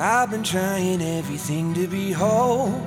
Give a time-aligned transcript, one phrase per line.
[0.00, 2.80] I've been trying everything to be whole.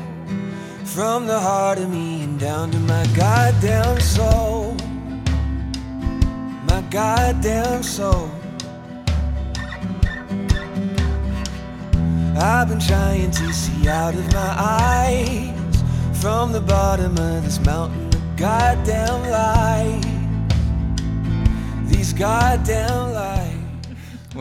[0.86, 4.76] From the heart of me and down to my goddamn soul.
[6.68, 8.30] My goddamn soul.
[12.38, 15.84] I've been trying to see out of my eyes.
[16.22, 20.06] From the bottom of this mountain of goddamn lies.
[21.90, 23.31] These goddamn lights.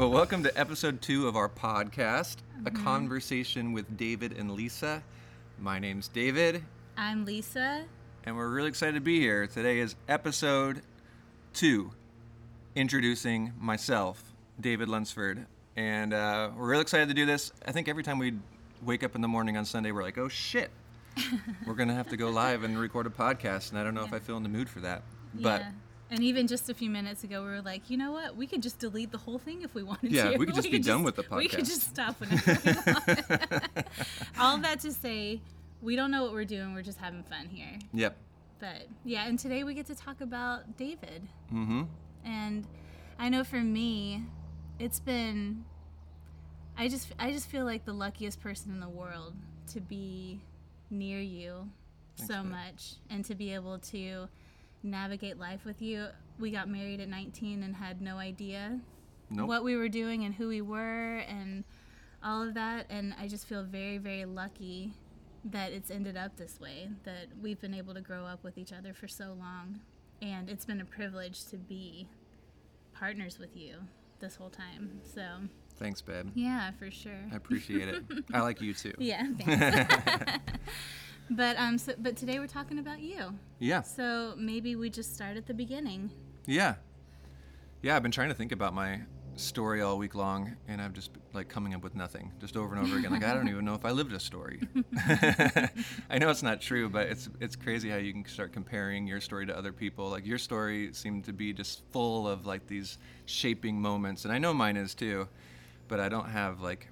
[0.01, 5.03] Well, welcome to episode two of our podcast, a conversation with David and Lisa.
[5.59, 6.65] My name's David,
[6.97, 7.85] I'm Lisa.
[8.25, 9.47] and we're really excited to be here.
[9.47, 10.81] Today is episode
[11.53, 11.91] two,
[12.75, 15.45] introducing myself, David Lunsford.
[15.77, 17.53] And uh, we're really excited to do this.
[17.69, 18.39] I think every time we
[18.83, 20.71] wake up in the morning on Sunday, we're like, oh shit,
[21.67, 23.69] we're going to have to go live and record a podcast.
[23.69, 25.03] And I don't know if I feel in the mood for that.
[25.35, 25.71] But yeah.
[26.11, 28.37] And even just a few minutes ago, we were like, you know what?
[28.37, 30.31] We could just delete the whole thing if we wanted Yeah, to.
[30.33, 31.37] Yeah, we could just be done with the podcast.
[31.37, 32.73] We could just stop whenever we
[33.47, 33.87] want.
[34.41, 35.41] All that to say,
[35.81, 36.75] we don't know what we're doing.
[36.75, 37.79] We're just having fun here.
[37.95, 38.17] yep.
[38.59, 41.23] But yeah, and today we get to talk about David.
[41.53, 41.83] Mm hmm.
[42.25, 42.67] And
[43.19, 44.23] I know for me,
[44.79, 45.65] it's been.
[46.77, 49.35] I just I just feel like the luckiest person in the world
[49.73, 50.41] to be
[50.91, 51.71] near you
[52.19, 54.29] Thanks, so much and to be able to
[54.83, 56.07] navigate life with you.
[56.39, 58.81] We got married at 19 and had no idea
[59.31, 59.49] Nope.
[59.49, 61.65] what we were doing and who we were and
[62.23, 64.93] all of that and I just feel very very lucky
[65.45, 68.73] that it's ended up this way that we've been able to grow up with each
[68.73, 69.81] other for so long
[70.21, 72.09] and it's been a privilege to be
[72.93, 73.77] partners with you
[74.21, 75.01] this whole time.
[75.15, 75.23] So,
[75.79, 76.31] Thanks, babe.
[76.35, 77.13] yeah, for sure.
[77.33, 78.03] I appreciate it.
[78.35, 78.93] I like you too.
[78.99, 79.25] Yeah.
[81.31, 83.35] but um so, but today we're talking about you.
[83.59, 83.83] Yeah.
[83.83, 86.11] So, maybe we just start at the beginning.
[86.47, 86.75] Yeah.
[87.83, 89.01] Yeah, I've been trying to think about my
[89.37, 92.85] story all week long and I'm just like coming up with nothing just over and
[92.85, 93.11] over again.
[93.11, 94.61] Like I don't even know if I lived a story.
[96.11, 99.21] I know it's not true, but it's it's crazy how you can start comparing your
[99.21, 100.11] story to other people.
[100.11, 104.39] Like your story seemed to be just full of like these shaping moments and I
[104.39, 105.29] know mine is too,
[105.89, 106.89] but I don't have like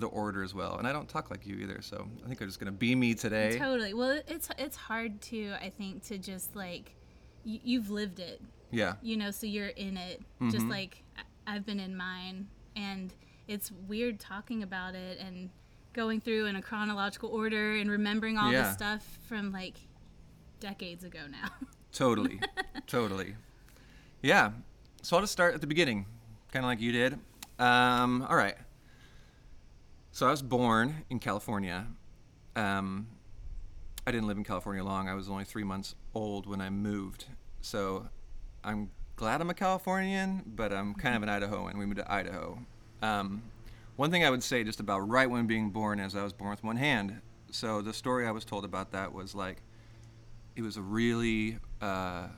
[0.00, 0.76] the order as well.
[0.78, 2.94] And I don't talk like you either, so I think I'm just going to be
[2.94, 3.58] me today.
[3.58, 3.94] Totally.
[3.94, 6.94] Well, it's it's hard to I think to just like
[7.44, 8.40] you, you've lived it,
[8.70, 8.94] Yeah.
[9.02, 10.70] you know, so you're in it just Mhm.
[10.70, 11.02] like
[11.46, 13.12] I've been in mine and
[13.46, 15.50] it's weird talking about it and
[15.92, 18.62] going through in a chronological order and remembering all Yeah.
[18.64, 19.76] this stuff from like
[20.60, 21.48] decades ago now.
[21.92, 22.40] Totally.
[22.88, 23.36] totally.
[24.22, 24.50] Yeah.
[25.02, 26.06] So I'll just start at the beginning,
[26.52, 27.18] kind of like you did.
[27.58, 28.56] Um, all right.
[30.14, 31.88] So I was born in California.
[32.54, 33.08] Um,
[34.06, 35.08] I didn't live in California long.
[35.08, 37.24] I was only three months old when I moved.
[37.62, 38.06] So
[38.62, 41.76] I'm glad I'm a Californian, but I'm kind of an Idahoan.
[41.76, 42.60] We moved to Idaho.
[43.02, 43.42] Um,
[43.96, 46.50] one thing I would say just about right when being born is I was born
[46.50, 47.20] with one hand.
[47.50, 49.62] So the story I was told about that was like,
[50.54, 52.28] it was a really uh,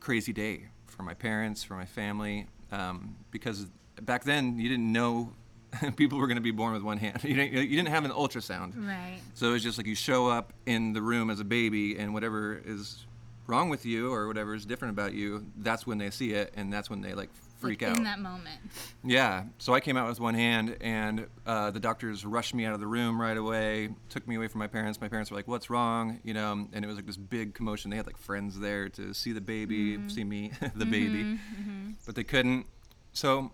[0.00, 3.68] crazy day for my parents, for my family, um, because
[4.02, 5.34] back then you didn't know
[5.96, 7.22] people were going to be born with one hand.
[7.24, 8.86] You didn't, you didn't have an ultrasound.
[8.86, 9.18] right.
[9.34, 12.12] So it was just like you show up in the room as a baby, and
[12.12, 13.06] whatever is
[13.46, 16.72] wrong with you or whatever is different about you, that's when they see it, and
[16.72, 17.30] that's when they like
[17.64, 17.98] freak like out.
[17.98, 18.60] in that moment.
[19.06, 19.44] Yeah.
[19.58, 22.80] So I came out with one hand, and uh, the doctors rushed me out of
[22.80, 24.98] the room right away, took me away from my parents.
[24.98, 27.90] My parents were like, "What's wrong?" You know, and it was like this big commotion.
[27.90, 30.08] They had like friends there to see the baby, mm-hmm.
[30.08, 30.90] see me, the mm-hmm.
[30.90, 31.90] baby, mm-hmm.
[32.06, 32.64] but they couldn't.
[33.12, 33.52] So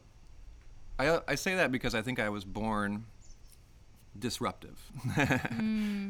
[1.00, 3.04] I I say that because I think I was born
[4.18, 4.78] disruptive.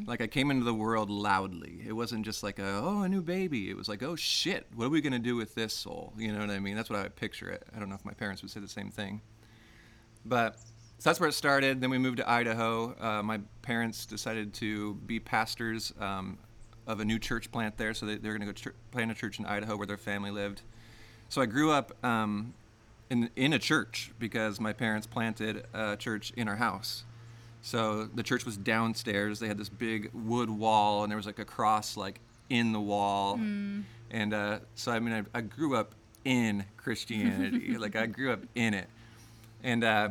[0.07, 1.83] Like I came into the world loudly.
[1.87, 3.71] It wasn't just like a oh a new baby.
[3.71, 6.13] It was like oh shit, what are we gonna do with this soul?
[6.17, 6.75] You know what I mean?
[6.75, 7.63] That's what I would picture it.
[7.75, 9.21] I don't know if my parents would say the same thing,
[10.25, 10.57] but
[10.99, 11.81] so that's where it started.
[11.81, 12.97] Then we moved to Idaho.
[12.99, 16.39] Uh, my parents decided to be pastors um,
[16.87, 19.15] of a new church plant there, so they, they were gonna go ch- plant a
[19.15, 20.63] church in Idaho where their family lived.
[21.29, 22.53] So I grew up um,
[23.11, 27.05] in in a church because my parents planted a church in our house.
[27.63, 29.39] So the church was downstairs.
[29.39, 32.81] They had this big wood wall, and there was like a cross like in the
[32.81, 33.35] wall.
[34.11, 35.95] And uh, so I mean, I, I grew up
[36.25, 37.77] in Christianity.
[37.79, 38.89] like I grew up in it,
[39.63, 40.09] and uh,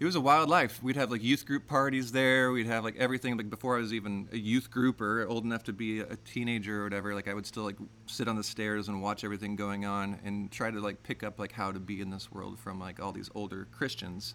[0.00, 0.82] it was a wild life.
[0.82, 2.50] We'd have like youth group parties there.
[2.50, 3.36] We'd have like everything.
[3.36, 6.80] Like before I was even a youth group or old enough to be a teenager
[6.80, 7.76] or whatever, like I would still like
[8.06, 11.38] sit on the stairs and watch everything going on and try to like pick up
[11.38, 14.34] like how to be in this world from like all these older Christians.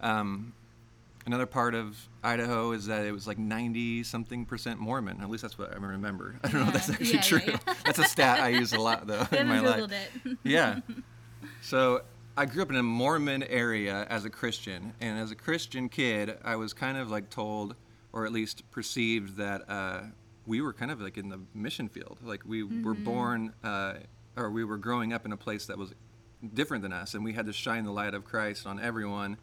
[0.00, 0.54] Um,
[1.26, 5.20] another part of Idaho is that it was like 90 something percent Mormon.
[5.20, 6.36] At least that's what I remember.
[6.44, 7.40] I don't know if that's actually yeah, true.
[7.46, 7.74] yeah, yeah.
[7.84, 9.92] that's a stat I use a lot though in my haven't life googled
[10.24, 10.38] it.
[10.44, 10.80] yeah.
[11.60, 12.02] So
[12.38, 16.38] I grew up in a Mormon area as a Christian, and as a Christian kid,
[16.44, 17.74] I was kind of like told,
[18.12, 20.02] or at least perceived, that uh,
[20.46, 22.18] we were kind of like in the mission field.
[22.22, 23.94] Like we were born, uh,
[24.36, 25.92] or we were growing up in a place that was
[26.54, 29.36] different than us, and we had to shine the light of Christ on everyone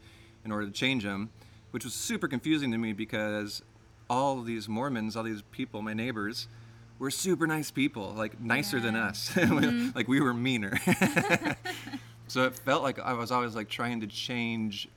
[0.45, 1.31] in order to change them,
[1.71, 3.61] which was super confusing to me because
[4.09, 6.47] all these Mormons, all these people, my neighbors,
[6.97, 9.07] were super nice people, like nicer than Yeah.
[9.07, 9.35] us.
[9.95, 10.79] like we were meaner.
[12.27, 14.87] so it felt like I was always like trying to change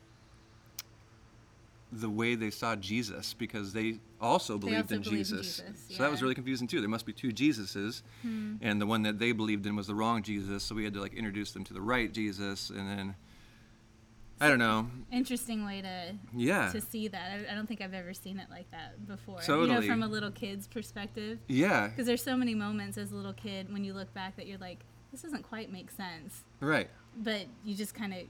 [1.91, 5.57] the way they saw Jesus because they also believed also in believed in Jesus.
[5.59, 6.81] Jesus, So that was really confusing too.
[6.81, 8.57] There must be two Jesuses, hmm.
[8.61, 10.63] and the one that they believed in was the wrong Jesus.
[10.63, 13.15] So we had to like introduce them to the right Jesus, and then
[14.41, 14.89] I don't know.
[15.11, 16.71] Interesting way to Yeah.
[16.71, 17.41] to see that.
[17.49, 19.41] I, I don't think I've ever seen it like that before.
[19.47, 21.39] You know, from a little kid's perspective.
[21.49, 21.89] Yeah.
[21.89, 24.59] Because there's so many moments as a little kid when you look back that you're
[24.59, 26.43] like, this doesn't quite make sense.
[26.61, 26.89] Right.
[27.17, 28.21] But you just kind of,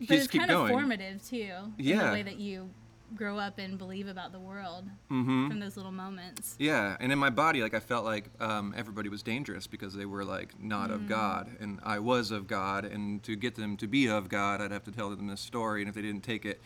[0.00, 1.50] but it's kind of formative too.
[1.78, 2.06] Yeah.
[2.08, 2.70] the way that you
[3.14, 5.48] grow up and believe about the world Mm-hmm.
[5.48, 6.56] from those little moments.
[6.58, 10.06] Yeah, and in my body, like I felt like um, everybody was dangerous because they
[10.06, 10.94] were like not Mm.
[10.94, 14.60] of God, and I was of God, and to get them to be of God,
[14.60, 16.60] I'd have to tell them this story, and if they didn't take it,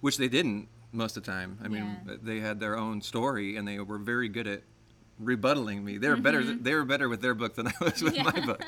[0.00, 1.58] which they didn't most of the time.
[1.62, 2.16] I mean, Yeah.
[2.22, 4.62] they had their own story, and they were very good at
[5.22, 5.98] rebuttaling me.
[5.98, 6.42] They were better.
[6.42, 8.46] They were better with their book than I was with my Mm-hmm.
[8.46, 8.62] Book.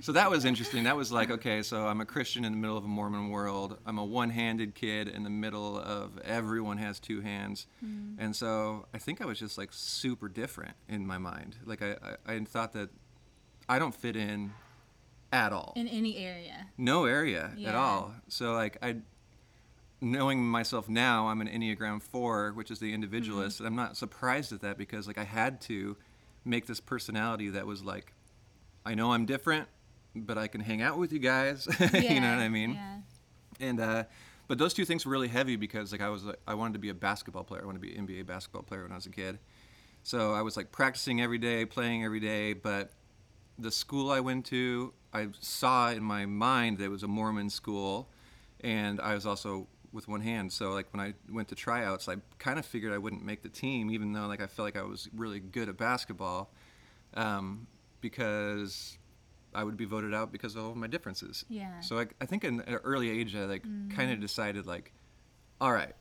[0.00, 0.82] So that was interesting.
[0.84, 3.78] That was like, okay, so I'm a Christian in the middle of a Mormon world.
[3.86, 8.16] I'm a one-handed kid in the middle of everyone has two hands, Mm.
[8.18, 11.56] and so I think I was just like super different in my mind.
[11.64, 11.96] Like I,
[12.26, 12.90] I, I thought that
[13.68, 14.52] I don't fit in
[15.32, 16.66] at all, In any area.
[16.76, 18.12] no area at all.
[18.26, 18.96] So like I,
[20.02, 23.56] knowing myself now, I'm an Enneagram Four, which is the individualist.
[23.56, 23.66] Mm-hmm.
[23.66, 25.96] and I'm not surprised at that because like I had to
[26.44, 28.12] make this personality that was like,
[28.84, 29.68] I know I'm different,
[30.14, 31.66] but I can hang out with you guys.
[31.80, 32.72] you know what I mean?
[32.72, 32.96] Yeah.
[33.60, 34.04] And uh,
[34.48, 36.78] but those two things were really heavy because like I was like, I wanted to
[36.80, 37.62] be a basketball player.
[37.62, 39.38] I wanted to be an NBA basketball player when I was a kid.
[40.02, 42.54] So I was like practicing every day, playing every day.
[42.54, 42.90] But
[43.58, 47.50] the school I went to, I saw in my mind that it was a Mormon
[47.50, 48.08] school,
[48.60, 50.52] and I was also with one hand.
[50.52, 53.48] So like when I went to tryouts, I kind of figured I wouldn't make the
[53.48, 56.50] team, even though like I felt like I was really good at basketball,
[57.14, 57.66] um,
[58.00, 58.98] because
[59.54, 61.44] I would be voted out because of all my differences.
[61.48, 61.80] Yeah.
[61.80, 64.92] So I, I think in at an early age, I like kind of decided like,
[65.60, 65.94] all right,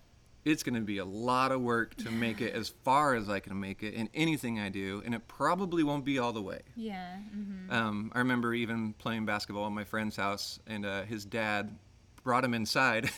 [0.45, 3.39] it's going to be a lot of work to make it as far as I
[3.39, 6.61] can make it in anything I do, and it probably won't be all the way.
[6.75, 7.17] Yeah.
[7.17, 11.77] hmm Um, I remember even playing basketball at my friend's house, and uh, his dad
[12.23, 13.09] brought him inside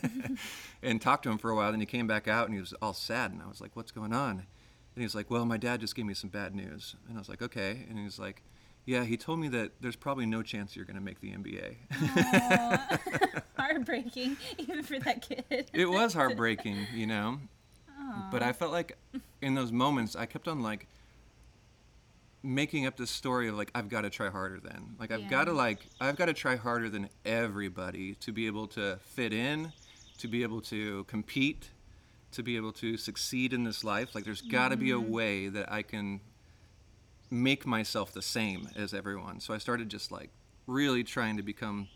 [0.82, 1.70] and talked to him for a while.
[1.70, 3.32] Then he came back out, and he was all sad.
[3.32, 4.46] And I was like, "What's going on?" And
[4.96, 7.28] he was like, "Well, my dad just gave me some bad news." And I was
[7.28, 8.42] like, "Okay." And he was like,
[8.84, 11.76] "Yeah, he told me that there's probably no chance you're going to make the NBA."
[13.58, 15.70] Heartbreaking, even for that kid.
[15.72, 17.38] it was heartbreaking, you know.
[18.32, 18.98] But I felt like
[19.40, 20.88] in those moments, I kept on like
[22.42, 24.60] making up this story of like I've got to try harder.
[24.60, 25.28] Then, like I've Yeah.
[25.28, 29.32] got to like I've got to try harder than everybody to be able to fit
[29.32, 29.72] in,
[30.18, 31.70] to be able to compete,
[32.32, 34.14] to be able to succeed in this life.
[34.14, 35.10] Like there's got to be a mm-hmm.
[35.10, 36.20] way that I can
[37.30, 39.40] make myself the same as everyone.
[39.40, 40.30] So I started just like
[40.66, 41.88] really trying to become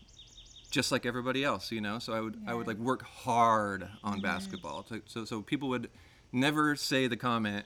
[0.69, 1.99] just like everybody else, you know.
[1.99, 4.21] So I would I would like work hard on mm-hmm.
[4.21, 4.83] basketball.
[4.83, 5.89] To, so so people would
[6.31, 7.65] never say the comment,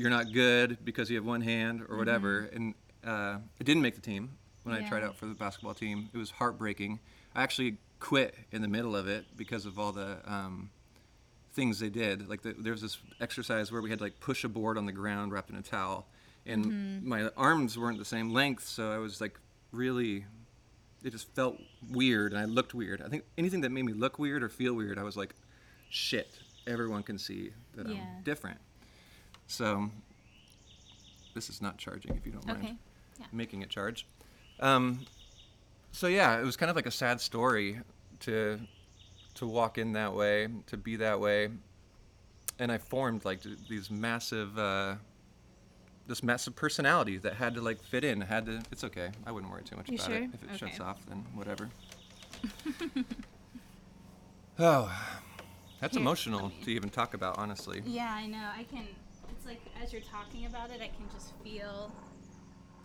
[0.00, 2.48] "You're not good because you have one hand" or whatever.
[2.52, 2.74] And
[3.06, 4.30] uh, I didn't make the team
[4.62, 6.08] when I tried out for the basketball team.
[6.12, 7.00] It was heartbreaking.
[7.34, 10.70] I actually quit in the middle of it because of all the um,
[11.52, 12.28] things they did.
[12.28, 14.86] Like the, there was this exercise where we had to like push a board on
[14.86, 16.06] the ground wrapped in a towel,
[16.46, 19.38] and my arms weren't the same length, so I was like
[19.72, 20.24] really.
[21.02, 21.56] It just felt
[21.90, 23.00] weird, and I looked weird.
[23.00, 25.34] I think anything that made me look weird or feel weird, I was like,
[25.88, 27.94] "Shit, everyone can see that Yeah.
[27.94, 28.58] I'm different."
[29.50, 29.90] So,
[31.34, 32.76] this is not charging, if you don't mind Okay.
[33.18, 33.26] Yeah.
[33.32, 34.06] making it charge.
[34.60, 35.00] Um,
[35.90, 37.80] so yeah, it was kind of like a sad story
[38.20, 38.60] to
[39.34, 41.48] to walk in that way, to be that way,
[42.60, 44.94] and I formed like these massive, uh,
[46.06, 48.20] this massive personality that had to like fit in.
[48.20, 48.62] Had to.
[48.70, 49.10] It's okay.
[49.26, 50.30] I wouldn't worry too much You about it.
[50.32, 51.68] If it shuts off, then whatever.
[54.60, 54.92] oh,
[55.80, 57.82] that's Here, emotional me- to even talk about, honestly.
[57.84, 58.48] Yeah, I know.
[58.56, 58.86] I can.
[59.40, 61.90] It's like as you're talking about it, I can just feel.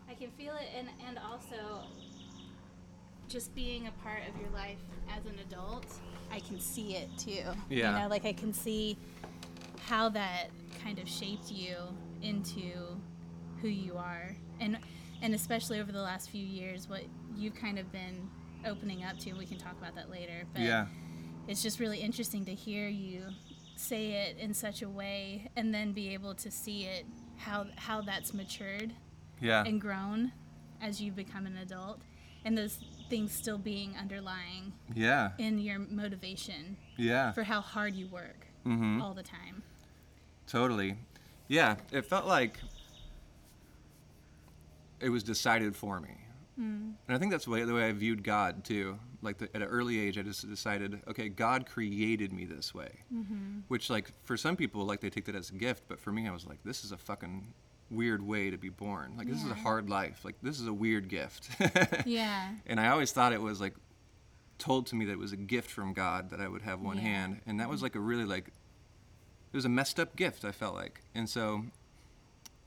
[0.09, 1.83] I can feel it, and and also,
[3.27, 4.77] just being a part of your life
[5.13, 5.85] as an adult,
[6.31, 7.41] I can see it too.
[7.69, 7.91] Yeah.
[7.91, 8.97] You know, like I can see
[9.85, 10.45] how that
[10.81, 11.75] kind of shaped you
[12.21, 12.71] into
[13.61, 14.77] who you are, and
[15.21, 17.01] and especially over the last few years, what
[17.35, 18.29] you've kind of been
[18.65, 19.33] opening up to.
[19.33, 20.45] We can talk about that later.
[20.53, 20.85] But yeah.
[21.49, 23.25] it's just really interesting to hear you
[23.75, 27.05] say it in such a way and then be able to see it
[27.37, 28.93] how how that's matured
[29.41, 29.63] Yeah.
[29.65, 30.31] and grown
[30.81, 31.99] as you become an adult
[32.45, 32.79] and those
[33.09, 35.31] things still being underlying Yeah.
[35.37, 37.31] in your motivation Yeah.
[37.33, 38.99] for how hard you work Mm-hmm.
[39.01, 39.61] all the time.
[40.47, 40.97] Totally.
[41.47, 42.57] Yeah, it felt like
[44.99, 46.24] it was decided for me.
[46.59, 46.93] Mm.
[47.07, 48.97] And I think that's the way, the way I viewed God too.
[49.21, 52.91] Like the, at an early age, I just decided, okay, God created me this way.
[53.13, 53.59] Mm-hmm.
[53.67, 56.27] Which, like, for some people, like they take that as a gift, but for me,
[56.27, 57.53] I was like, this is a fucking
[57.89, 59.15] weird way to be born.
[59.17, 60.23] Like, this is a hard life.
[60.23, 61.49] Like, this is a weird gift.
[62.05, 62.49] Yeah.
[62.67, 63.73] And I always thought it was like
[64.57, 66.97] told to me that it was a gift from God that I would have one
[66.97, 67.03] Yeah.
[67.03, 67.83] hand, and that was mm.
[67.83, 70.45] like a really like it was a messed up gift.
[70.45, 71.65] I felt like, and so,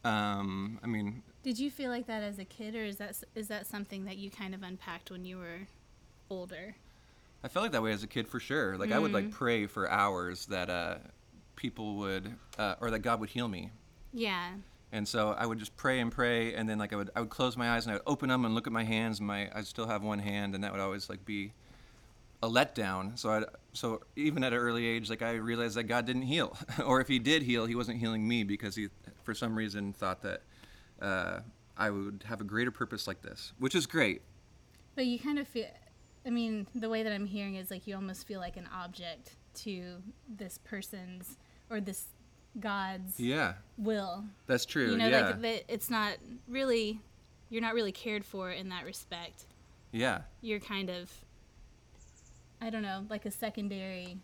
[0.05, 3.49] um, I mean, Did you feel like that as a kid or is that is
[3.49, 5.69] that something that you kind of unpacked when you were
[6.31, 6.75] older?
[7.43, 8.77] I felt like that way as a kid for sure.
[8.77, 10.97] Like I would like pray for hours that uh,
[11.57, 13.71] people would uh, or that God would heal me.
[14.13, 14.51] Yeah.
[14.91, 17.31] And so I would just pray and pray, and then like I would I would
[17.31, 19.51] close my eyes and I would open them and look at my hands, and my
[19.55, 21.53] I still have one hand, and that would always like be
[22.43, 23.19] a letdown.
[23.19, 26.57] So I so even at an early age, like I realized that God didn't heal,
[26.85, 28.89] or if He did heal, He wasn't healing me because He
[29.23, 30.43] for some reason thought that
[31.01, 31.41] uh,
[31.77, 34.23] I would have a greater purpose like this, which is great.
[34.95, 35.67] But you kind of feel
[36.27, 39.37] I mean, the way that I'm hearing is like you almost feel like an object
[39.63, 41.39] to this person's
[41.71, 42.07] or this
[42.61, 44.25] God's Yeah, will.
[44.47, 44.91] that's true.
[44.91, 46.17] You know, yeah, like that it's not
[46.49, 47.01] really
[47.51, 49.47] you're not really cared for in that respect.
[49.93, 51.11] yeah, You're kind of
[52.61, 54.19] I don't know, like a secondary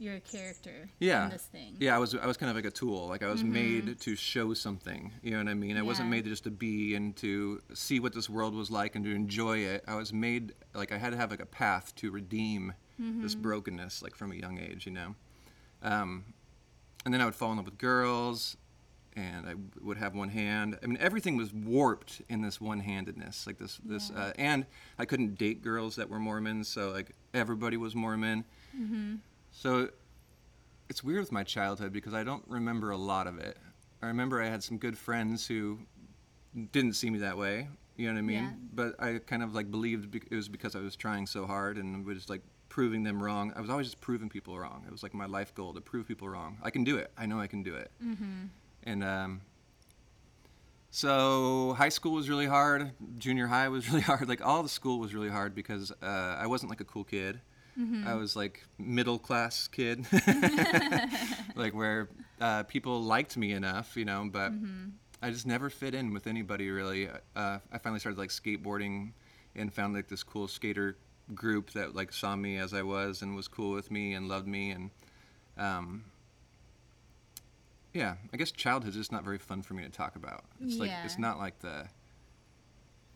[0.00, 1.24] you're a character yeah.
[1.26, 1.76] in this thing.
[1.78, 3.06] Yeah, I was I was kind of like a tool.
[3.06, 5.12] Like I was made to show something.
[5.22, 5.76] You know what I mean?
[5.76, 6.16] I wasn't Yeah.
[6.16, 9.58] made just to be and to see what this world was like and to enjoy
[9.58, 9.84] it.
[9.86, 14.02] I was made like I had to have like a path to redeem this brokenness
[14.02, 15.14] like from a young age, you know.
[15.82, 16.24] Um,
[17.04, 18.56] and then I would fall in love with girls
[19.16, 20.78] and I would have one hand.
[20.82, 24.22] I mean, everything was warped in this one-handedness, like this, this, Yeah.
[24.24, 24.66] uh, and
[24.98, 28.44] I couldn't date girls that were Mormons, so like everybody was Mormon.
[29.52, 29.90] So
[30.88, 33.56] it's weird with my childhood because I don't remember a lot of it.
[34.02, 35.78] I remember I had some good friends who
[36.72, 37.68] didn't see me that way.
[37.96, 38.42] You know what I mean?
[38.44, 38.50] Yeah.
[38.72, 42.06] But I kind of like believed it was because I was trying so hard and
[42.06, 43.52] was like proving them wrong.
[43.54, 44.84] I was always just proving people wrong.
[44.86, 46.56] It was like my life goal to prove people wrong.
[46.62, 47.10] I can do it.
[47.18, 47.90] I know I can do it.
[48.02, 48.46] Mm-hmm.
[48.84, 49.40] And um,
[50.90, 52.92] so high school was really hard.
[53.18, 54.28] Junior high was really hard.
[54.28, 57.40] Like all the school was really hard because uh, I wasn't like a cool kid.
[58.06, 60.06] I was like middle class kid,
[61.56, 62.08] like where
[62.40, 64.52] uh, people liked me enough, you know, but
[65.22, 67.08] I just never fit in with anybody really.
[67.36, 69.12] Uh, I finally started like skateboarding
[69.54, 70.96] and found like this cool skater
[71.34, 74.48] group that like saw me as I was and was cool with me and loved
[74.48, 74.90] me and
[75.58, 76.04] um,
[77.92, 80.44] yeah, I guess childhood's just not very fun for me to talk about.
[80.60, 81.88] It's like it's not like the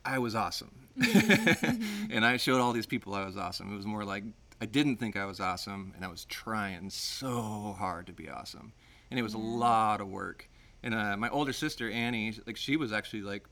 [0.04, 0.88] I was awesome.
[2.10, 3.72] and I showed all these people I was awesome.
[3.72, 4.24] It was more like
[4.60, 8.72] I didn't think I was awesome and I was trying so hard to be awesome.
[9.10, 10.48] And it was a lot of work.
[10.82, 13.44] And uh, my older sister Annie, like she was actually like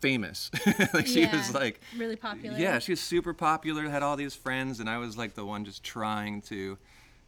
[0.00, 0.50] famous.
[0.94, 1.58] like she was Yeah.
[1.58, 2.58] like really popular.
[2.58, 5.64] yeah, she was super popular, had all these friends, and I was like the one
[5.64, 6.78] just trying to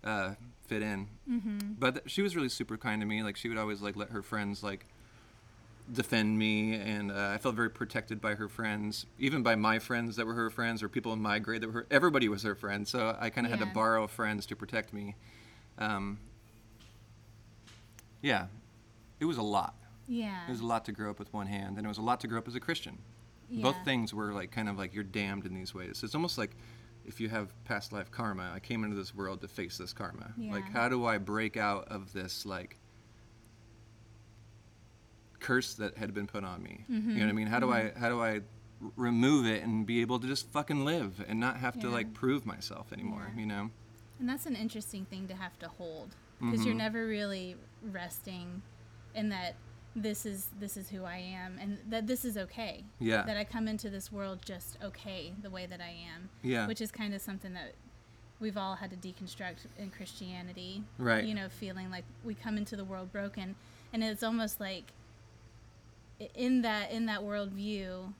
[0.05, 0.35] uh,
[0.67, 1.09] fit in.
[1.31, 1.59] Mm-hmm.
[1.79, 3.23] But th- she was really super kind to me.
[3.23, 4.87] Like she would always like let her friends like
[5.93, 10.17] defend me, and uh, I felt very protected by her friends, even by my friends
[10.17, 11.73] that were her friends, or people in my grade that were.
[11.73, 14.93] Her, everybody was her friend, so I kind of had to borrow friends to protect
[14.93, 15.17] me.
[15.79, 16.19] Um,
[18.21, 18.47] yeah,
[19.21, 19.75] it was a lot.
[20.07, 20.47] Yeah.
[20.47, 22.21] It was a lot to grow up with one hand, and it was a lot
[22.21, 22.99] to grow up as a Christian.
[23.51, 23.63] Yeah.
[23.63, 26.03] Both things were like kind of like you're damned in these ways.
[26.03, 26.57] It's almost like
[27.05, 30.33] if you have past life karma, I came into this world to face this karma.
[30.37, 30.53] Yeah.
[30.53, 32.79] Like, how do I break out of this like
[35.43, 36.85] curse that had been put on me?
[36.89, 37.47] You know what I mean?
[37.49, 38.41] How do I how do I
[38.97, 42.47] remove it and be able to just fucking live and not have to like prove
[42.47, 43.31] myself anymore?
[43.35, 43.41] Yeah.
[43.41, 43.71] You know?
[44.19, 46.79] And that's an interesting thing to have to hold because you're Mhm.
[46.79, 48.63] never really resting
[49.15, 49.55] in that
[49.95, 52.85] this is this is who I am and that this is okay.
[52.99, 53.23] Yeah.
[53.23, 56.31] That I come into this world just okay the way that I am.
[56.43, 56.67] Yeah.
[56.67, 57.75] Which is kind of something that
[58.41, 60.83] we've all had to deconstruct in Christianity.
[60.99, 61.25] Right.
[61.25, 63.55] You know, feeling like we come into the world broken
[63.93, 64.93] and it's almost like
[66.35, 68.13] in that in that worldview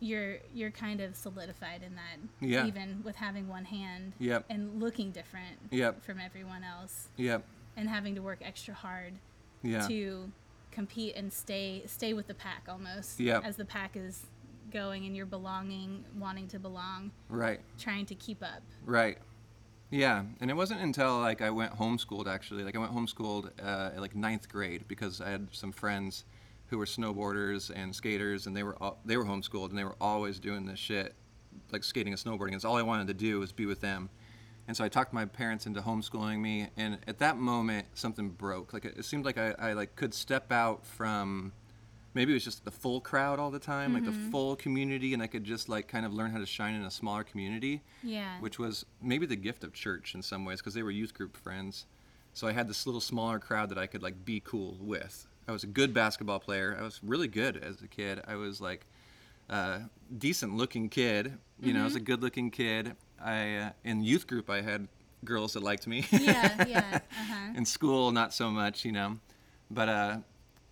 [0.00, 2.66] you're you're kind of solidified in that Yeah.
[2.66, 4.44] even with having one hand Yep.
[4.50, 6.02] and looking different Yep.
[6.02, 7.44] from everyone else Yep.
[7.76, 9.14] and having to work extra hard
[9.62, 9.86] Yeah.
[9.88, 10.30] to
[10.70, 13.44] compete and stay stay with the pack almost Yep.
[13.44, 14.26] as the pack is
[14.70, 17.60] going and you're belonging, wanting to belong, Right.
[17.78, 18.62] trying to keep up.
[18.84, 19.16] Right.
[19.90, 22.64] Yeah, and it wasn't until like I went homeschooled actually.
[22.64, 26.24] Like I went homeschooled uh, at like ninth grade because I had some friends
[26.68, 29.96] who were snowboarders and skaters, and they were all, they were homeschooled and they were
[30.00, 31.14] always doing this shit,
[31.72, 32.52] like skating and snowboarding.
[32.52, 34.10] And so all I wanted to do was be with them.
[34.68, 38.72] And so I talked my parents into homeschooling me, and at that moment something broke.
[38.72, 41.52] Like it, it seemed like I, I like could step out from
[42.14, 44.30] maybe it was just the full crowd all the time, like the mm-hmm.
[44.30, 46.90] full community, and I could just like kind of learn how to shine in a
[46.90, 48.40] smaller community Yeah.
[48.40, 51.36] which was maybe the gift of church in some ways because they were youth group
[51.36, 51.86] friends.
[52.32, 55.28] So I had this little smaller crowd that I could like be cool with.
[55.48, 56.76] I was a good basketball player.
[56.78, 58.20] I was really good as a kid.
[58.26, 58.86] I was like
[59.48, 59.82] a
[60.18, 61.38] decent looking kid.
[61.60, 62.96] You know, I was a good looking kid.
[63.22, 64.88] I uh, in youth group I had
[65.24, 66.04] girls that liked me.
[66.10, 66.98] yeah, yeah.
[67.10, 67.52] Uh-huh.
[67.56, 69.18] in school, not so much, you know.
[69.70, 70.16] But uh,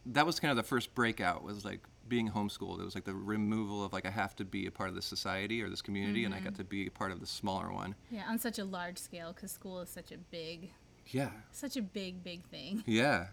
[0.07, 1.43] that was kind of the first breakout.
[1.43, 2.81] Was like being homeschooled.
[2.81, 5.07] It was like the removal of like I have to be a part of this
[5.07, 7.95] society or this community, and I got to be a part of the smaller one.
[8.11, 10.71] Yeah, on such a large scale because school is such a big,
[11.07, 12.83] Yeah, such a big, big thing.
[12.87, 13.29] yeah,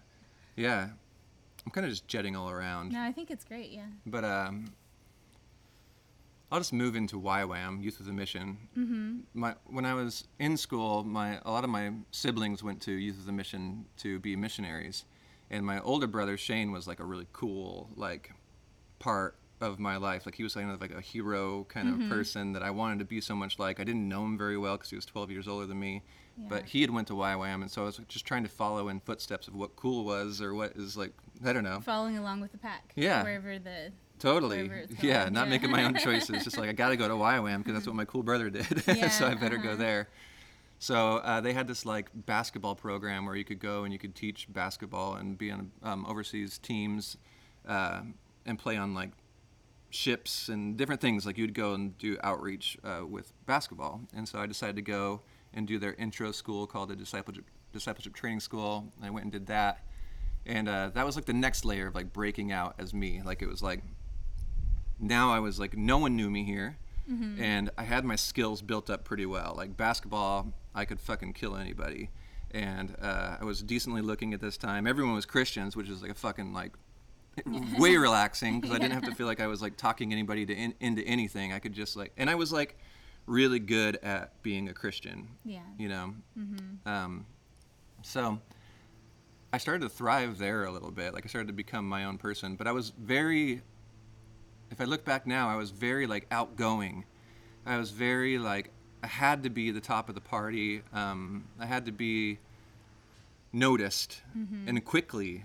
[0.55, 0.89] yeah.
[1.65, 3.70] I'm kind of just jetting all around, No, I think it's great.
[3.72, 3.86] Yeah.
[4.06, 4.74] but um,
[6.51, 8.58] I'll just move into YWAM, Youth with a Mission.
[8.77, 9.20] Mm-hmm.
[9.34, 13.18] My when I was in school, my a lot of my siblings went to Youth
[13.20, 15.06] with a Mission to be missionaries,
[15.50, 18.34] and my older brother Shane was like a really cool like
[19.00, 20.25] part of my life.
[20.25, 23.06] Like he was kind of like a hero kind of person that I wanted to
[23.06, 23.80] be so much like.
[23.80, 26.01] I didn't know him very well because he was 12 years older than me,
[26.38, 29.00] but he had went to YWAM, and so I was just trying to follow in
[29.00, 31.13] footsteps of what cool was or what is like
[31.45, 31.79] I don't know.
[31.81, 32.91] Following along with the pack.
[32.95, 33.23] Yeah.
[33.23, 33.91] Wherever the.
[34.19, 34.69] Totally.
[35.01, 36.43] Yeah, not making my own choices.
[36.43, 38.83] Just like I got to go to YWAM because that's what my cool brother did.
[38.88, 39.77] Yeah, so I better go uh-huh.
[39.77, 40.09] there.
[40.77, 44.15] So uh, they had this like basketball program where you could go and you could
[44.15, 47.17] teach basketball and be on um, overseas teams
[47.67, 48.01] uh,
[48.45, 49.11] and play on like
[49.89, 51.25] ships and different things.
[51.25, 54.01] Like you'd go and do outreach uh, with basketball.
[54.15, 55.21] And so I decided to go
[55.53, 58.92] and do their intro school called the discipleship discipleship training school.
[58.98, 59.85] And I went and did that.
[60.46, 63.22] And uh, that was like the next layer of like breaking out as me.
[63.24, 63.81] Like it was like
[65.00, 66.77] now I was like no one knew me here,
[67.40, 69.53] and I had my skills built up pretty well.
[69.55, 72.09] Like basketball, I could fucking kill anybody,
[72.51, 74.87] and uh, I was decently looking at this time.
[74.87, 76.74] Everyone was Christians, which is like a fucking like
[77.77, 80.53] way relaxing because I didn't have to feel like I was like talking anybody to
[80.53, 81.53] in, into anything.
[81.53, 82.77] I could just like, and I was like
[83.25, 85.27] really good at being a Christian.
[85.46, 85.60] Yeah.
[85.77, 86.14] You know,
[86.86, 87.25] um,
[88.01, 88.40] so
[89.53, 91.14] I started to thrive there a little bit.
[91.14, 93.62] Like I started to become my own person, but I was very
[94.72, 97.05] if I look back now, I was very like outgoing.
[97.66, 98.72] I was very like
[99.03, 100.81] I had to be the top of the party.
[100.94, 102.40] Um, I had to be
[103.53, 104.22] noticed
[104.68, 105.44] and quickly.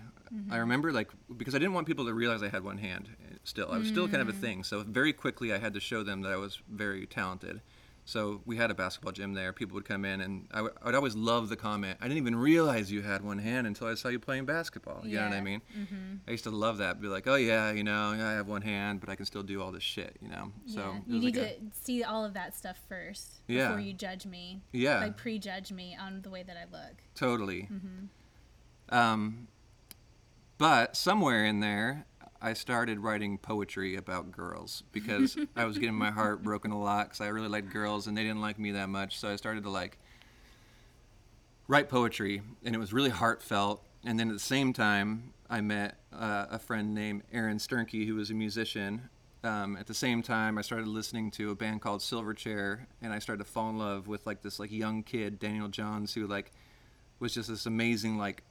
[0.51, 3.09] I remember like because I didn't want people to realize I had one hand.
[3.47, 4.61] Still, I was still kind of a thing.
[4.65, 7.61] So very quickly, I had to show them that I was very talented.
[8.03, 9.53] So we had a basketball gym there.
[9.53, 11.97] People would come in, and I would, I would always love the comment.
[12.01, 15.01] I didn't even realize you had one hand until I saw you playing basketball.
[15.05, 15.41] You know what I Yeah.
[15.41, 15.61] mean?
[16.27, 16.99] I used to love that.
[17.01, 19.61] Be like, oh yeah, you know, I have one hand, but I can still do
[19.61, 20.17] all this shit.
[20.21, 20.51] You know.
[20.65, 20.99] So yeah.
[21.07, 23.67] You need like a- to see all of that stuff first Yeah.
[23.69, 24.61] before you judge me.
[24.73, 24.99] Yeah.
[24.99, 26.95] Like prejudge me on the way that I look.
[27.15, 27.69] Totally.
[27.71, 28.95] Mm-hmm.
[28.95, 29.47] Um,
[30.57, 32.05] but somewhere in there,
[32.41, 37.07] I started writing poetry about girls because I was getting my heart broken a lot
[37.07, 39.19] because I really liked girls and they didn't like me that much.
[39.19, 39.97] So I started to like
[41.67, 43.83] write poetry, and it was really heartfelt.
[44.05, 48.15] And then at the same time, I met uh, a friend named Aaron Sternke, who
[48.15, 49.09] was a musician.
[49.43, 53.19] Um, at the same time, I started listening to a band called Silverchair, and I
[53.19, 56.51] started to fall in love with like this like young kid, Daniel Johns, who like
[57.19, 58.43] was just this amazing like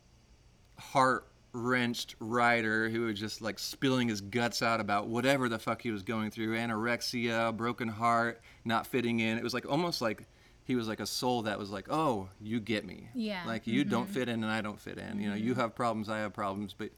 [0.78, 5.80] heart wrenched writer who was just like spilling his guts out about whatever the fuck
[5.80, 10.24] he was going through anorexia broken heart not fitting in it was like almost like
[10.64, 13.42] he was like a soul that was like oh you get me Yeah.
[13.46, 16.08] like you don't fit in and i don't fit in you know you have problems
[16.10, 16.90] i have problems but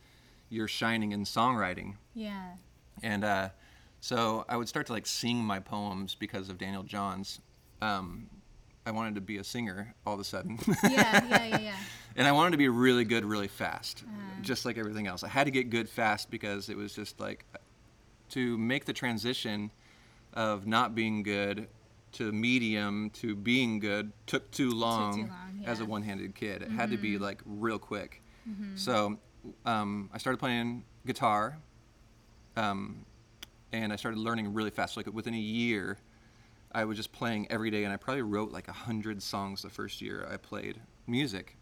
[0.50, 2.52] you're shining in songwriting Yeah.
[3.02, 3.50] and uh,
[4.00, 7.40] so I would start to like sing my poems because of Daniel Johns.
[7.82, 8.28] Um,
[8.86, 10.56] I wanted to be a singer all of a sudden.
[10.84, 11.76] Yeah, yeah, yeah, yeah.
[12.18, 14.04] and I wanted to be really good really fast,
[14.42, 15.22] just like everything else.
[15.22, 17.46] I had to get good fast because it was just like
[18.30, 19.70] to make the transition
[20.34, 21.68] of not being good
[22.12, 26.62] to medium to being good took too long, long, as a one-handed kid.
[26.62, 28.20] It had to be like real quick.
[28.76, 29.18] So
[29.64, 31.58] um, I started playing guitar,
[32.56, 33.04] um,
[33.72, 34.96] and I started learning really fast.
[34.96, 35.98] Like within a year,
[36.72, 39.70] I was just playing every day, and I probably wrote like a hundred songs the
[39.70, 41.56] first year I played music.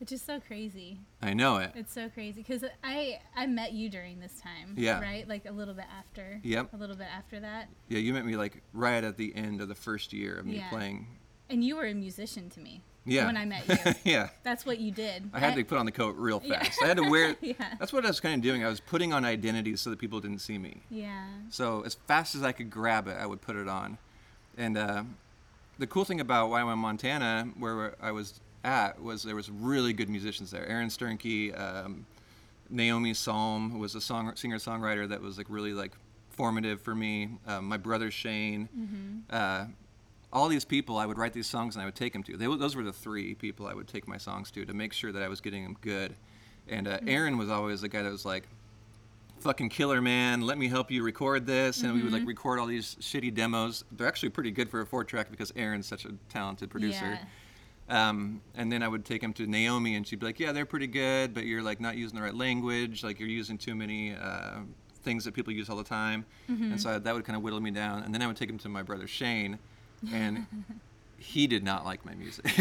[0.00, 0.98] It's just so crazy.
[1.22, 1.72] I know it.
[1.74, 4.74] It's so crazy because I I met you during this time.
[4.76, 5.00] Yeah.
[5.00, 5.26] Right.
[5.26, 6.40] Like a little bit after.
[6.42, 6.74] Yep.
[6.74, 9.68] A little bit after that, Yeah, you met me like right at the end of
[9.68, 10.68] the first year of me Yeah.
[10.70, 11.06] playing.
[11.48, 12.82] and you were a musician to me.
[13.06, 13.26] Yeah.
[13.26, 13.92] When I met you.
[14.12, 14.30] yeah.
[14.42, 15.30] That's what you did.
[15.32, 16.62] I had to put on the coat real Yeah.
[16.64, 16.78] fast.
[16.82, 17.36] I had to wear.
[17.40, 17.54] Yeah.
[17.78, 18.64] That's what I was kind of doing.
[18.64, 20.82] I was putting on identities so that people didn't see me.
[20.90, 21.24] Yeah.
[21.48, 23.96] So as fast as I could grab it, I would put it on.
[24.58, 25.04] And uh,
[25.78, 30.10] the cool thing about YWAM Montana, where I was at, was there was really good
[30.10, 30.66] musicians there.
[30.66, 32.04] Aaron Sternke, um,
[32.68, 35.92] Naomi Psalm was a song singer songwriter that was like really like
[36.30, 37.30] formative for me.
[37.46, 38.68] Um, my brother Shane.
[39.30, 39.66] Uh,
[40.32, 42.36] all these people, I would write these songs and I would take them to.
[42.36, 45.12] They, those were the three people I would take my songs to to make sure
[45.12, 46.14] that I was getting them good.
[46.68, 48.48] And uh, Aaron was always the guy that was like,
[49.40, 52.64] fucking killer man let me help you record this and we would like record all
[52.64, 56.12] these shitty demos they're actually pretty good for a four track because aaron's such a
[56.30, 57.18] talented producer
[57.88, 60.66] um, and then i would take him to naomi and she'd be like yeah they're
[60.66, 64.14] pretty good but you're like not using the right language like you're using too many
[64.14, 64.58] uh,
[65.02, 67.60] things that people use all the time and so I, that would kind of whittle
[67.60, 69.58] me down and then i would take him to my brother shane
[70.12, 70.46] and
[71.18, 72.44] he did not like my music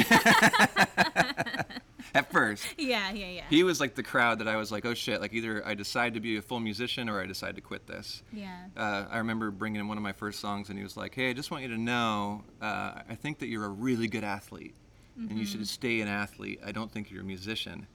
[2.13, 3.11] at first Yeah.
[3.11, 3.27] Yeah.
[3.27, 3.41] Yeah.
[3.49, 6.13] he was like the crowd that I was like, oh shit, like either I decide
[6.13, 8.23] to be a full musician or I decide to quit this.
[8.31, 8.65] yeah.
[8.77, 11.29] Uh, I remember bringing in one of my first songs and he was like, hey,
[11.29, 14.75] I just want you to know, uh, I think that you're a really good athlete
[15.17, 15.65] and you should mm-hmm.
[15.65, 16.59] stay an athlete.
[16.65, 17.87] I don't think you're a musician.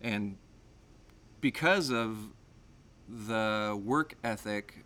[0.00, 0.36] And
[1.40, 2.16] because of
[3.08, 4.84] the work ethic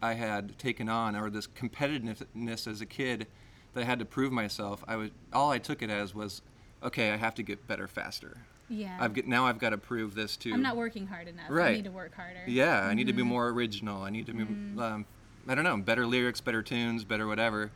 [0.00, 3.26] I had taken on or this competitiveness as a kid
[3.74, 6.42] that I had to prove myself, I was all I took it as was,
[6.82, 8.38] okay, I have to get better faster.
[8.70, 8.96] Yeah.
[9.00, 10.52] I've get, now I've got to prove this to.
[10.52, 11.46] I'm not working hard enough.
[11.48, 11.70] Right.
[11.70, 12.44] I need to work harder.
[12.46, 13.30] Yeah, I need to be mm-hmm.
[13.30, 14.02] more original.
[14.02, 14.78] I need to be, mm-hmm.
[14.78, 15.06] um,
[15.46, 17.70] I don't know, better lyrics, better tunes, better whatever.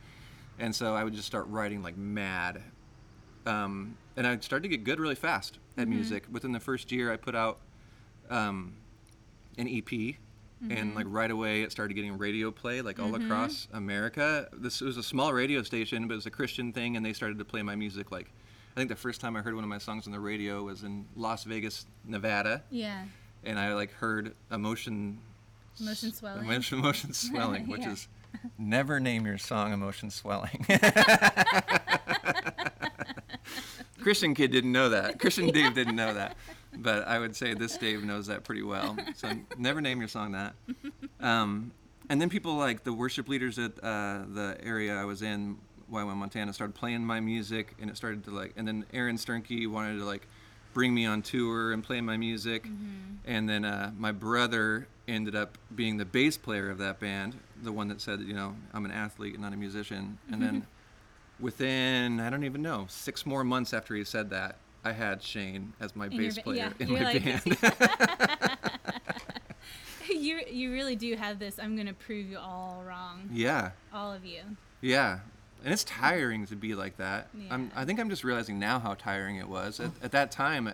[0.59, 2.61] And so I would just start writing like mad.
[3.45, 6.25] Um, and I started to get good really fast at music.
[6.31, 7.59] Within the first year, I put out
[8.29, 8.73] um,
[9.57, 10.15] an EP.
[10.69, 14.47] And like right away, it started getting radio play like all across America.
[14.53, 17.37] This was a small radio station, but it was a Christian thing, and they started
[17.39, 18.13] to play my music.
[18.13, 18.31] Like,
[18.73, 20.83] I think the first time I heard one of my songs on the radio was
[20.83, 23.03] in Las Vegas, Nevada Yeah.
[23.43, 25.19] and I like heard emotion
[25.81, 26.45] Emotion swelling.
[26.45, 27.91] emotion, emotion swelling, which Yeah.
[27.91, 28.07] is
[28.57, 30.65] never name your song emotion swelling.
[34.03, 35.19] Christian kid didn't know that.
[35.19, 36.35] Christian Dave didn't know that,
[36.77, 38.97] but I would say this Dave knows that pretty well.
[39.15, 40.53] So never name your song that.
[41.19, 41.71] Um,
[42.09, 45.57] and then people like the worship leaders at uh, the area I was in,
[45.91, 48.53] YWAM Montana, started playing my music, and it started to like.
[48.57, 50.27] And then Aaron Sternke wanted to like
[50.73, 52.65] bring me on tour and play my music.
[53.25, 57.71] And then uh, my brother ended up being the bass player of that band, the
[57.71, 60.17] one that said, you know, I'm an athlete and not a musician.
[60.31, 60.67] And then
[61.39, 65.73] within, I don't even know, six more months after he said that, I had Shane
[65.79, 67.57] as my In bass ba- player yeah, in my like- band.
[70.09, 71.59] you you really do have this.
[71.59, 73.29] I'm gonna prove you all wrong.
[73.31, 74.41] yeah, All of you.
[74.81, 75.19] yeah.
[75.63, 77.29] And it's tiring to be like that.
[77.49, 77.81] I'm, Yeah.
[77.81, 79.79] I think I'm just realizing now how tiring it was.
[79.79, 80.69] At, at that time,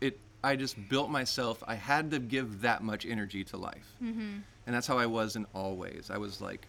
[0.00, 1.62] it I just built myself.
[1.66, 4.38] I had to give that much energy to life, mm-hmm.
[4.66, 6.10] and that's how I was in all ways.
[6.10, 6.66] I was like,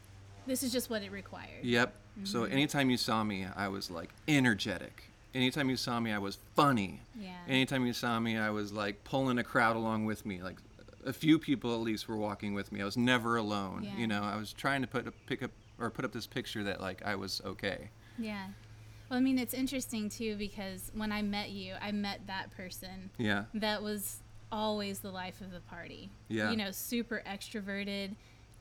[0.48, 1.64] This is just what it required.
[1.64, 1.96] Yep.
[2.24, 2.54] So Mm-hmm.
[2.54, 5.04] anytime you saw me, I was like energetic.
[5.36, 7.02] Anytime you saw me, I was funny.
[7.20, 7.30] Yeah.
[7.48, 10.42] Anytime you saw me, I was like pulling a crowd along with me.
[10.42, 10.58] Like
[11.06, 12.82] a few people at least were walking with me.
[12.82, 13.84] I was never alone.
[13.84, 13.98] Yeah.
[13.98, 16.64] You know, I was trying to put a, pick up or put up this picture
[16.64, 17.90] that like I was okay.
[18.18, 18.48] Yeah.
[19.10, 23.10] Well, I mean, it's interesting too because when I met you, I met that person
[23.18, 23.46] Yeah.
[23.54, 24.18] that was
[24.52, 26.10] always the life of the party.
[26.28, 26.50] Yeah.
[26.52, 28.16] You know, super extroverted,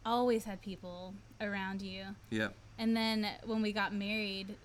[0.07, 2.05] always had people around you.
[2.31, 2.55] Yep.
[2.79, 4.57] And then when we got married,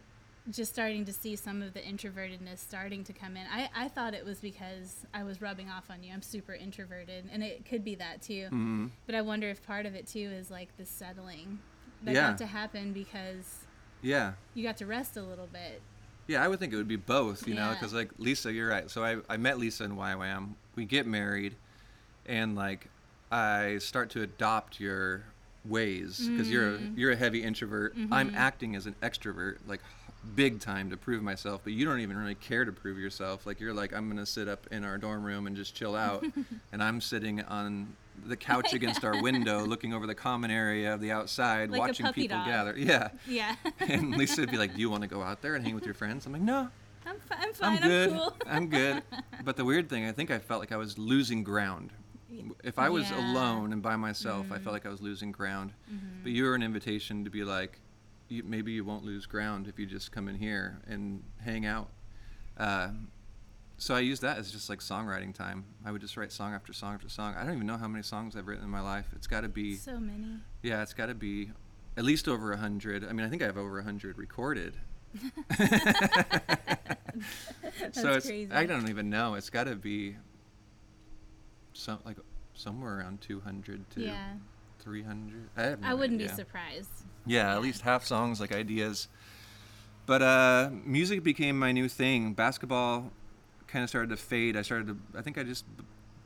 [0.52, 3.45] just starting to see some of the introvertedness starting to come in.
[3.52, 6.13] I, I thought it was because I was rubbing off on you.
[6.13, 8.47] I'm super introverted, and it could be that too.
[8.49, 11.60] hmm But I wonder if part of it too is like the settling
[12.04, 12.30] that Yeah.
[12.30, 13.60] got to happen because
[14.02, 14.34] Yeah.
[14.54, 15.82] you got to rest a little bit.
[16.28, 18.89] Yeah, I would think it would be both, you know, because like Lisa, you're right.
[18.89, 20.56] So I, I met Lisa in YWAM.
[20.76, 21.56] We get married,
[22.26, 22.88] and like
[23.32, 25.23] I start to adopt your
[25.65, 26.99] ways because you're a, mm-hmm.
[26.99, 27.97] you're a heavy introvert.
[27.97, 28.13] Mm-hmm.
[28.13, 29.82] I'm acting as an extrovert, like
[30.36, 31.62] big time to prove myself.
[31.63, 33.45] But you don't even really care to prove yourself.
[33.45, 36.26] Like you're like I'm gonna sit up in our dorm room and just chill out,
[36.71, 37.95] and I'm sitting on
[38.26, 42.12] the couch against our window, looking over the common area of the outside, Like watching
[42.13, 42.47] people dog.
[42.47, 42.76] gather.
[42.78, 43.10] Yeah.
[43.28, 43.56] Yeah.
[43.80, 45.86] And Lisa would be like, "Do you want to go out there and hang with
[45.86, 46.69] your friends?" I'm like, "No,
[47.06, 47.78] I'm, fi- I'm fine.
[47.78, 48.10] I'm I'm, good.
[48.12, 48.38] cool.
[48.47, 49.04] I'm good.
[49.43, 51.91] But the weird thing, I think I felt like I was losing ground.
[52.63, 53.17] If I was Yeah.
[53.17, 53.36] Mm-hmm.
[53.36, 55.74] alone and by myself, I felt like I was losing ground.
[56.24, 57.80] But you were an invitation to be like,
[58.30, 61.89] you, maybe you won't lose ground if you just come in here and hang out.
[62.58, 62.89] Uh,
[63.78, 65.65] so I used that as just like songwriting time.
[65.86, 67.36] I would just write song after song after song.
[67.38, 69.08] I don't even know how many songs I've written in my life.
[69.15, 70.38] It's got to be So many.
[70.62, 71.52] yeah, it's got to be
[71.98, 73.04] at least over a hundred.
[73.08, 74.78] I mean, I think I have over a hundred recorded.
[77.91, 78.52] so it's crazy.
[78.52, 79.36] I don't even know.
[79.36, 80.15] It's got to be
[81.74, 82.18] some like
[82.54, 84.34] somewhere around 200 to Yeah.
[84.80, 85.50] 300.
[85.56, 86.90] I, no I wouldn't be surprised.
[87.26, 87.56] Yeah, Yeah.
[87.56, 89.08] at least half songs, like ideas.
[90.06, 92.34] But uh, music became my new thing.
[92.34, 93.12] Basketball
[93.68, 94.58] kind of started to fade.
[94.58, 94.98] I started to.
[95.18, 95.64] I think I just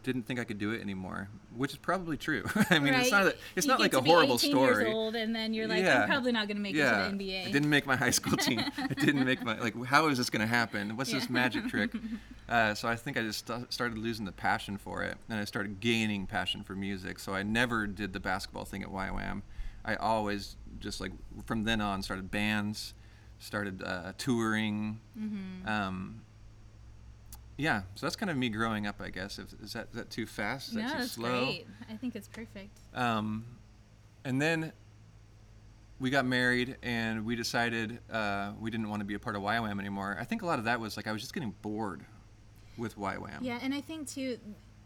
[0.08, 2.44] didn't think I could do it anymore, which is probably true.
[2.70, 3.26] I mean, it's Right?
[3.26, 3.34] not.
[3.34, 4.84] A, it's You not like to a be horrible 18 story.
[4.86, 6.04] Years old, and then you're like, Yeah.
[6.04, 7.48] I'm probably not going to make yeah, it to the NBA.
[7.48, 8.62] I didn't make my high school team.
[8.78, 9.76] I didn't make my like.
[9.86, 10.96] How is this going to happen?
[10.96, 11.92] What's this magic trick?
[12.50, 15.44] Uh, so I think I just st- started losing the passion for it, and I
[15.44, 17.20] started gaining passion for music.
[17.20, 19.42] So I never did the basketball thing at YWAM.
[19.84, 21.12] I always just like
[21.46, 22.94] from then on started bands,
[23.40, 25.02] started uh, touring.
[25.20, 25.68] Mm-hmm.
[25.68, 26.22] Um,
[27.58, 29.40] yeah, so that's kind of me growing up, I guess.
[29.40, 30.70] If, is that is that too fast?
[30.70, 31.46] Is no, that too that's slow?
[31.46, 31.68] great.
[31.90, 32.78] I think it's perfect.
[32.94, 33.46] Um,
[34.24, 34.72] and then
[36.00, 39.42] we got married and we decided uh, we didn't want to be a part of
[39.42, 40.18] YWAM anymore.
[40.20, 42.06] I think a lot of that was like I was just getting bored
[42.78, 43.40] with YWAM.
[43.42, 44.38] Yeah, and I think too,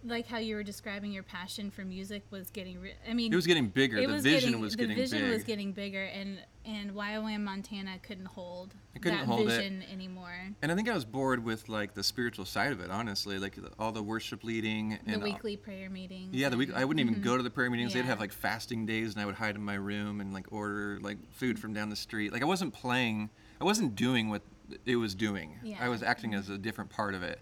[0.03, 2.79] like how you were describing your passion for music was getting.
[2.81, 3.97] Re- I mean, It was getting bigger.
[3.97, 5.29] it the was vision getting, was the getting vision big.
[5.31, 9.57] was getting bigger, and and YWAM Montana couldn't hold It couldn't that hold it.
[9.57, 10.33] vision anymore.
[10.61, 13.57] and I think I was bored with like the spiritual side of it, honestly, like
[13.79, 16.33] all the worship leading The and all- weekly prayer meetings.
[16.35, 17.23] Yeah, the week I wouldn't even Mhm.
[17.23, 17.93] go to the prayer meetings.
[17.93, 20.99] They'd have like fasting days, and I would hide in my room and like order
[21.01, 22.31] like food from down the street.
[22.31, 24.41] Like I wasn't playing, I wasn't doing what
[24.85, 25.59] it was doing.
[25.63, 25.77] yeah.
[25.81, 27.41] I was acting as a different part of it.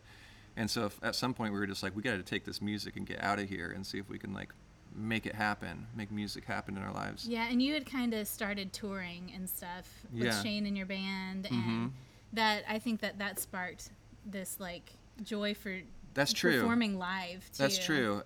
[0.59, 2.61] And so if, at some point we were just like, we got to take this
[2.61, 4.49] music and get out of here and see if we can like
[4.93, 7.25] make it happen, make music happen in our lives.
[7.25, 10.43] Yeah, and you had kind of started touring and stuff with Yeah.
[10.43, 11.93] Shane and your band, and
[12.33, 13.89] that I think that that sparked
[14.25, 14.91] this like
[15.23, 15.79] joy for
[16.13, 16.59] That's true.
[16.59, 17.49] performing live.
[17.53, 17.63] Too.
[17.63, 18.23] That's true.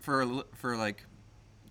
[0.00, 1.04] For for like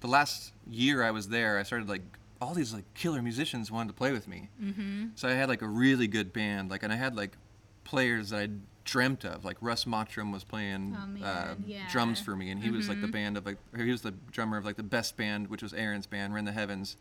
[0.02, 2.02] the last year I was there, I started like
[2.42, 4.50] all these like killer musicians wanted to play with me.
[4.62, 5.06] Mm-hmm.
[5.16, 7.38] So I had like a really good band, like, and I had like
[7.86, 8.50] players that I
[8.86, 9.46] dreamt of.
[9.46, 11.88] Like Russ Mottram was playing Oh, uh, yeah.
[11.92, 13.12] drums for me, and he was like the Mhm.
[13.12, 16.06] band of like, he was the drummer of like the best band, which was Aaron's
[16.08, 16.98] band, Rend the Heavens.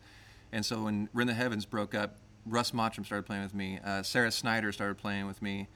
[0.51, 2.15] And so when Rend the Heavens broke up,
[2.45, 3.79] Russ Mottram started playing with me.
[3.83, 5.67] Uh, Sarah Snyder started playing with me.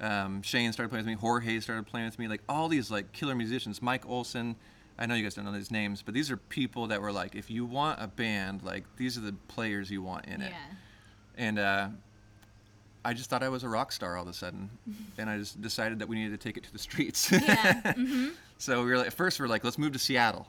[0.00, 1.20] Um, Shane started playing with me.
[1.20, 2.26] Jorge started playing with me.
[2.28, 3.80] Like all these like killer musicians.
[3.82, 4.56] Mike Olson.
[4.96, 7.34] I know you guys don't know these names, but these are people that were like,
[7.34, 10.76] if you want a band, like these are the players you want in it Yeah.
[11.36, 11.88] and uh,
[13.04, 14.70] I just thought I was a rock star all of a sudden,
[15.18, 17.30] and I just decided that we needed to take it to the streets.
[17.30, 17.92] Yeah.
[17.94, 20.46] hmm so we were like, at first we are like, let's move to Seattle.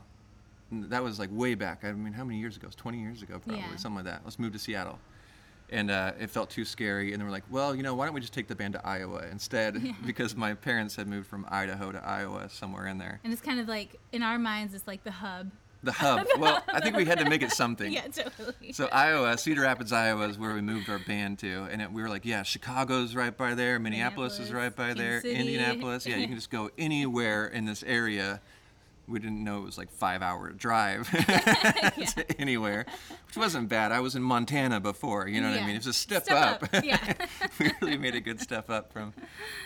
[0.71, 1.83] And that was like way back.
[1.83, 2.65] I mean, how many years ago?
[2.65, 3.75] It was 20 years ago, probably Yeah.
[3.77, 4.21] something like that.
[4.23, 4.99] Let's move to Seattle.
[5.71, 8.13] And uh, it felt too scary, and then we're like, well, you know, why don't
[8.13, 9.81] we just take the band to Iowa instead?
[9.81, 9.93] Yeah.
[10.05, 13.19] Because my parents had moved from Idaho to Iowa, somewhere in there.
[13.23, 15.49] And it's kind of like in our minds, it's like the hub.
[15.85, 16.25] The hub.
[16.39, 17.91] well, I think we had to make it something.
[17.95, 18.73] Yeah, totally.
[18.73, 22.01] So Iowa, Cedar Rapids, Iowa is where we moved our band to, and it, we
[22.01, 25.35] were like, yeah, Chicago's right by there, Minneapolis, is right by Kansas there, City.
[25.35, 26.05] Indianapolis.
[26.07, 28.41] Yeah, you can just go anywhere in this area.
[29.07, 32.87] We didn't know it was like five hour drive to anywhere,
[33.27, 33.91] which wasn't bad.
[33.91, 35.75] I was in Montana before, you know what I mean?
[35.75, 36.73] It was a step, Step up.
[36.73, 37.13] up, yeah.
[37.59, 39.13] we really made a good step up from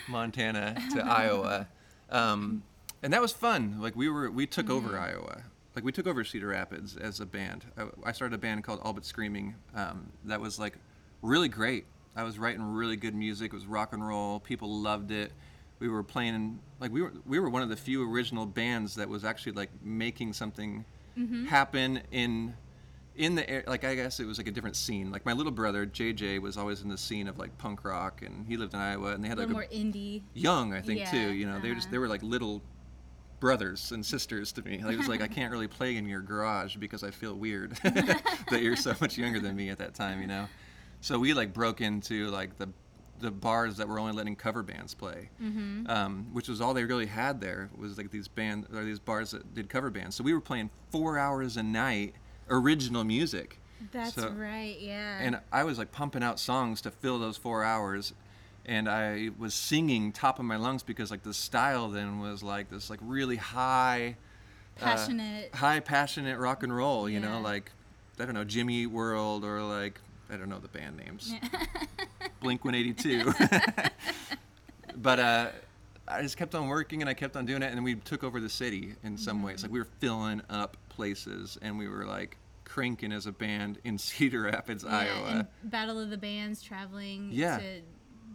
[0.10, 1.67] Montana to Iowa,
[2.10, 2.63] um,
[3.01, 3.77] and that was fun.
[3.79, 5.03] Like we were, we took over Mm-hmm.
[5.03, 5.43] Iowa.
[5.75, 7.65] Like we took over Cedar Rapids as a band.
[7.77, 9.55] I, I started a band called All But Screaming.
[9.75, 10.77] Um, that was like
[11.21, 11.86] really great.
[12.15, 13.53] I was writing really good music.
[13.53, 14.39] It was rock and roll.
[14.39, 15.32] People loved it.
[15.79, 19.08] We were playing like we were we were one of the few original bands that
[19.08, 20.86] was actually like making something
[21.17, 21.45] Mm-hmm.
[21.47, 22.53] happen in
[23.17, 25.51] in the air like i guess it was like a different scene like my little
[25.51, 28.79] brother jj was always in the scene of like punk rock and he lived in
[28.79, 30.21] iowa and they a had little like more a indie.
[30.34, 31.91] young i think Yeah, too you know they were just uh-huh.
[31.91, 32.62] they were like little
[33.39, 36.21] brothers and sisters to me like, it was like i can't really play in your
[36.21, 40.21] garage because i feel weird that you're so much younger than me at that time
[40.21, 40.45] you know
[41.02, 42.67] so we like broke into like the
[43.19, 45.89] the bars that were only letting cover bands play, Mm-hmm.
[45.89, 49.32] um, which was all they really had there was like these band or these bars
[49.32, 50.15] that did cover bands.
[50.15, 52.15] So we were playing four hours a night
[52.49, 53.60] original music.
[53.91, 54.78] That's So- right.
[54.80, 55.19] Yeah.
[55.19, 58.13] And I was like pumping out songs to fill those four hours.
[58.65, 62.69] And I was singing top of my lungs because like the style then was like
[62.69, 64.15] this like really high,
[64.79, 65.53] uh, Passionate.
[65.55, 67.09] high passionate rock and roll.
[67.09, 67.71] You know, like
[68.19, 71.33] I don't know Jimmy World or like I don't know the band names.
[72.41, 73.33] Blink 182.
[74.97, 75.47] but uh,
[76.07, 78.39] I just kept on working and I kept on doing it, and we took over
[78.39, 79.63] the city in some ways.
[79.63, 83.97] Like we were filling up places, and we were like cranking as a band in
[83.97, 85.47] Cedar Rapids, yeah, Iowa.
[85.63, 87.57] Battle of the Bands traveling Yeah.
[87.57, 87.81] to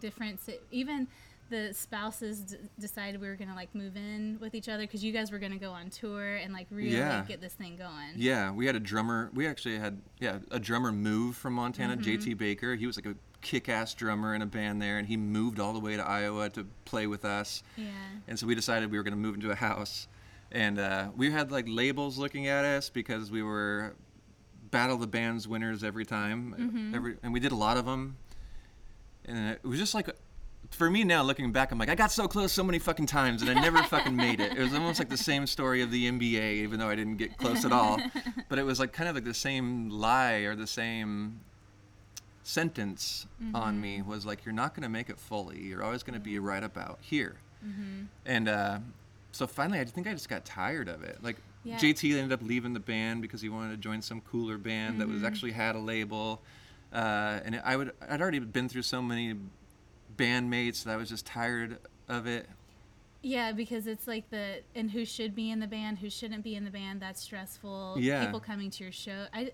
[0.05, 0.39] different
[0.71, 1.09] even
[1.51, 5.13] the spouses d- decided we were gonna like move in with each other because you
[5.13, 7.23] guys were gonna go on tour and like really Yeah.
[7.27, 8.13] get this thing going.
[8.17, 9.31] Yeah, we had a drummer.
[9.35, 12.31] We actually had yeah a drummer move from Montana, Mm-hmm.
[12.31, 12.75] JT Baker.
[12.75, 15.81] He was like a kick-ass drummer in a band there, and he moved all the
[15.81, 17.63] way to Iowa to play with us.
[17.77, 17.89] Yeah.
[18.27, 20.09] And so we decided we were going to move into a house,
[20.51, 23.95] and uh, we had like labels looking at us because we were
[24.71, 26.95] battle the bands winners every time, Mm-hmm.
[26.95, 28.17] every and we did a lot of them,
[29.27, 30.11] and it was just like.
[30.71, 33.43] For me now, looking back, I'm like, I got so close so many fucking times,
[33.43, 34.57] and I never fucking made it.
[34.57, 37.37] It was almost like the same story of the NBA, even though I didn't get
[37.37, 38.01] close at all.
[38.49, 41.39] But it was like kind of like the same lie or the same
[42.45, 44.09] sentence on me mm-hmm.
[44.09, 45.61] was like, you're not going to make it fully.
[45.61, 46.45] You're always going to be mm-hmm.
[46.45, 47.37] right about here.
[47.67, 48.05] Mm-hmm.
[48.27, 48.79] And uh,
[49.33, 51.19] so finally, I think I just got tired of it.
[51.23, 51.77] Like Yeah.
[51.79, 55.09] JT ended up leaving the band because he wanted to join some cooler band that
[55.09, 56.43] was actually had a label.
[56.95, 59.35] Uh, and I would I'd already been through so many
[60.17, 61.79] bandmates that I was just tired
[62.09, 62.47] of it.
[63.23, 66.55] Yeah, because it's like the and who should be in the band, who shouldn't be
[66.55, 67.03] in the band.
[67.03, 67.97] That's stressful.
[67.99, 68.25] Yeah.
[68.25, 69.27] People coming to your show.
[69.33, 69.53] I.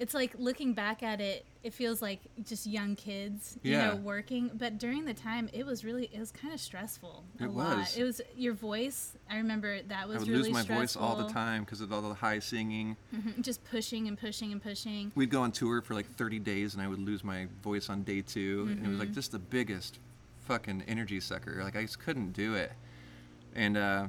[0.00, 1.44] It's like looking back at it.
[1.62, 3.88] It feels like just young kids, you Yeah.
[3.90, 4.50] know, working.
[4.54, 7.22] But during the time, it was really, it was kind of stressful.
[7.38, 7.76] A It lot.
[7.76, 7.96] was.
[7.98, 9.12] It was your voice.
[9.28, 10.80] I remember that was I would really lose my stressful.
[10.82, 12.96] voice all the time because of all the high singing.
[13.14, 15.12] Mhm, Just pushing and pushing and pushing.
[15.14, 18.02] We'd go on tour for like 30 days and I would lose my voice on
[18.02, 18.98] day 2 and it was Mm-hmm.
[19.00, 19.98] like just the biggest
[20.46, 21.62] fucking energy sucker.
[21.62, 22.72] Like I just couldn't do it.
[23.54, 24.06] And uh,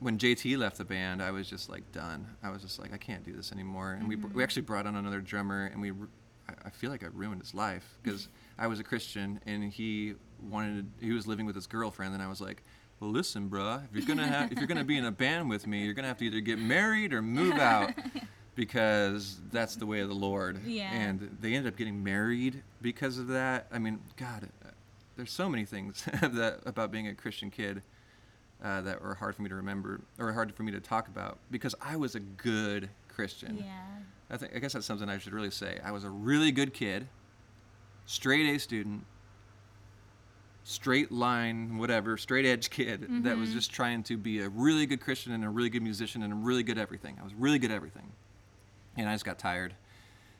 [0.00, 2.26] when JT left the band, I was just like done.
[2.42, 3.92] I was just like, I can't do this anymore.
[3.92, 4.34] And we, Mm-hmm.
[4.36, 7.54] we actually brought on another drummer and we, I- I feel like I ruined his
[7.54, 12.14] life because I was a Christian and he wanted, he was living with his girlfriend
[12.14, 12.62] and I was like,
[13.00, 15.66] well, listen, bruh, if you're gonna have, if you're gonna be in a band with
[15.68, 17.92] me, you're gonna have to either get married or move out,
[18.56, 20.60] because that's the way of the Lord.
[20.66, 20.90] Yeah.
[20.92, 23.68] And they ended up getting married because of that.
[23.72, 24.70] I mean, God, uh,
[25.16, 27.82] there's so many things that about being a Christian kid
[28.62, 31.38] uh, that were hard for me to remember or hard for me to talk about
[31.50, 33.56] because I was a good Christian.
[33.58, 33.82] Yeah.
[34.30, 35.78] I think I guess that's something I should really say.
[35.84, 37.08] I was a really good kid,
[38.06, 39.04] straight A student,
[40.64, 43.40] straight line, whatever, straight edge kid that Mm-hmm.
[43.40, 46.32] was just trying to be a really good Christian and a really good musician and
[46.32, 47.16] a really good everything.
[47.20, 48.12] I was really good at everything.
[48.96, 49.74] And I just got tired.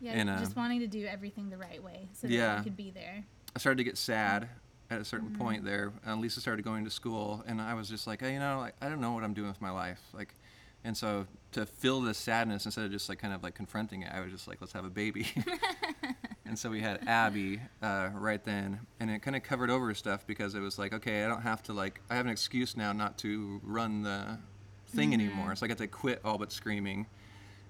[0.00, 0.12] Yeah.
[0.12, 2.58] And, uh, just wanting to do everything the right way so that Yeah.
[2.58, 3.24] you could be there.
[3.54, 4.48] I started to get sad
[4.90, 5.42] at a certain mm-hmm.
[5.42, 5.92] point there.
[6.04, 8.74] And Lisa started going to school, and I was just like, hey, you know, like,
[8.80, 10.00] I don't know what I'm doing with my life.
[10.12, 10.34] Like,
[10.84, 14.12] and so to fill this sadness instead of just like kind of like confronting it,
[14.12, 15.26] I was just like, let's have a baby.
[16.46, 20.26] and so we had Abby uh, right then, and it kind of covered over stuff
[20.26, 22.92] because it was like, okay, I don't have to like, I have an excuse now
[22.92, 24.38] not to run the
[24.88, 25.20] thing mm-hmm.
[25.20, 25.56] anymore.
[25.56, 27.06] So I got to quit all but screaming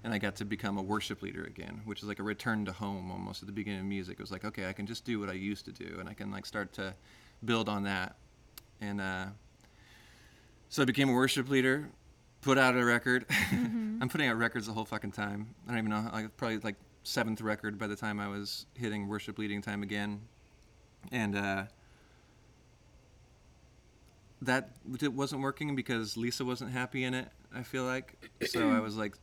[0.05, 2.73] and I got to become a worship leader again, which is like a return to
[2.73, 4.15] home almost at the beginning of music.
[4.19, 6.15] It was like, okay, I can just do what I used to do, and I
[6.15, 6.95] can like start to
[7.45, 8.17] build on that.
[8.81, 9.27] And uh,
[10.69, 11.89] so I became a worship leader,
[12.43, 13.27] put out a record.
[13.51, 15.55] I'm putting out records the whole fucking time.
[15.67, 19.09] I don't even know, like probably like seventh record by the time I was hitting
[19.09, 20.21] worship leading time again,
[21.11, 21.65] and uh,
[24.43, 24.71] that
[25.03, 27.29] it wasn't working because Lisa wasn't happy in it.
[27.55, 28.15] I feel like
[28.47, 29.17] so I was like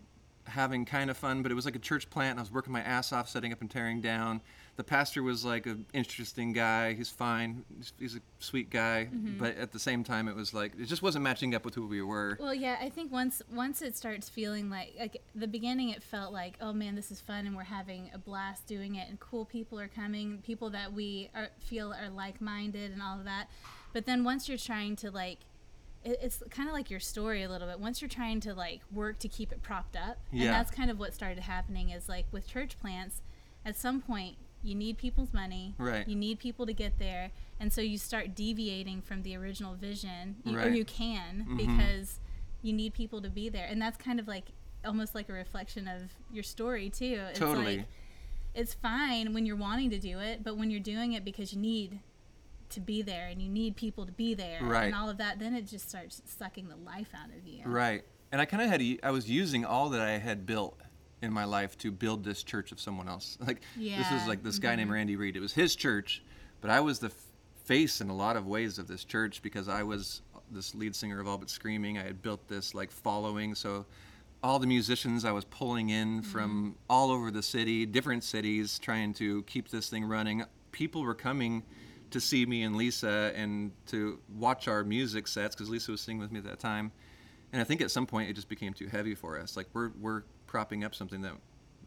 [0.48, 2.32] having kind of fun, but it was like a church plant.
[2.32, 4.42] And I was working my ass off, setting up and tearing down.
[4.78, 6.94] The pastor was like an interesting guy.
[6.94, 7.64] He's fine.
[7.78, 9.38] He's, he's a sweet guy, mm-hmm.
[9.38, 11.88] but at the same time, it was like it just wasn't matching up with who
[11.88, 12.38] we were.
[12.42, 16.34] Well, yeah, I think once once it starts feeling like like the beginning, it felt
[16.34, 19.46] like, oh man, this is fun, and we're having a blast doing it, and cool
[19.46, 23.48] people are coming, people that we are, feel are like minded, and all of that.
[23.94, 25.40] But then once you're trying to like,
[26.06, 27.80] it, it's kind of like your story a little bit.
[27.80, 30.46] Once you're trying to like work to keep it propped up, Yeah.
[30.46, 31.90] and that's kind of what started happening.
[31.90, 33.22] Is like with church plants,
[33.66, 36.08] at some point you need people's money, Right.
[36.08, 40.38] You need people to get there, and so you start deviating from the original vision,
[40.44, 41.58] you, or you can Mhm.
[41.58, 42.20] because
[42.64, 44.46] you need people to be there and that's kind of like
[44.84, 46.02] almost like a reflection of
[46.34, 47.78] your story too it's Totally.
[47.78, 47.86] like
[48.56, 51.60] it's fine when you're wanting to do it but when you're doing it because you
[51.60, 52.00] need
[52.70, 54.86] to be there and you need people to be there Right.
[54.86, 58.04] and all of that then it just starts sucking the life out of you Right.
[58.32, 60.78] And I kind of had, to, I was using all that I had built
[61.22, 63.38] in my life to build this church of someone else.
[63.48, 64.78] Like, this was like this guy mm-hmm.
[64.78, 65.36] named Randy Reed.
[65.36, 66.24] It was his church,
[66.62, 67.14] but I was the f-
[67.64, 70.96] face in a lot of ways of this church because I was uh, this lead
[70.96, 71.98] singer of All But Screaming.
[71.98, 73.56] I had built this like following.
[73.56, 73.86] So
[74.44, 76.72] all the musicians I was pulling in from mm-hmm.
[76.90, 80.44] all over the city, different cities, trying to keep this thing running.
[80.72, 81.64] People were coming
[82.16, 86.22] to see me and Lisa and to watch our music sets because Lisa was singing
[86.22, 86.94] with me at that time.
[87.52, 89.58] And I think at some point it just became too heavy for us.
[89.58, 91.34] Like we're we're propping up something that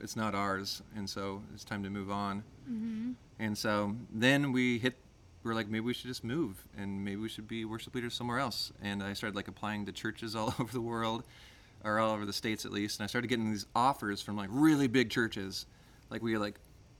[0.00, 2.44] it's not ours, and so it's time to move on.
[2.70, 3.12] Mm-hmm.
[3.38, 4.96] And so then we hit
[5.42, 8.38] We're like, maybe we should just move and maybe we should be worship leaders somewhere
[8.38, 8.70] else.
[8.82, 11.24] And I started like applying to churches all over the world,
[11.84, 13.00] or all over the states at least.
[13.00, 15.64] And I started getting these offers from like really big churches.
[16.10, 16.56] Like we like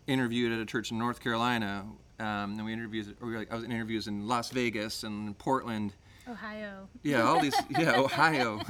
[0.07, 1.85] interviewed at a church in North Carolina.
[2.21, 5.05] Um, and we interviewed, or we were like, I was in interviews in Las Vegas
[5.05, 5.95] and Portland.
[6.29, 6.89] Ohio.
[7.03, 8.61] Yeah, all these, yeah, Ohio.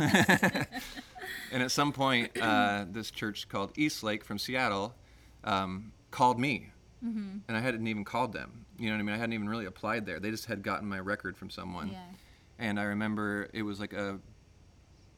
[1.53, 4.95] and at some point, uh, this church called Eastlake from Seattle
[5.45, 6.71] um, called me.
[7.05, 7.39] Mm-hmm.
[7.49, 8.67] And I hadn't even called them.
[8.79, 9.15] You know what I mean?
[9.15, 10.21] I hadn't even really applied there.
[10.21, 11.89] They just had gotten my record from someone.
[11.89, 11.99] Yeah.
[12.59, 14.19] And I remember it was like a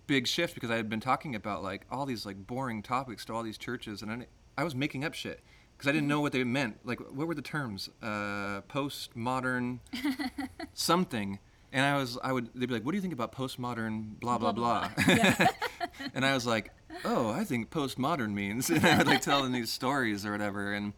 [0.06, 3.34] big shift because I had been talking about like all these like boring topics to
[3.34, 4.26] all these churches, and I,
[4.58, 5.40] I was making up shit
[5.80, 6.76] because I didn't know what they meant.
[6.84, 7.88] Like, what were the terms?
[8.02, 9.78] Uh, postmodern,
[10.74, 11.38] something.
[11.72, 14.36] And I was, I would, they'd be like, "What do you think about postmodern, blah
[14.36, 15.46] blah blah?" Yeah.
[16.14, 16.70] and I was like,
[17.02, 20.74] "Oh, I think postmodern means." And I would like tell them these stories or whatever,
[20.74, 20.92] and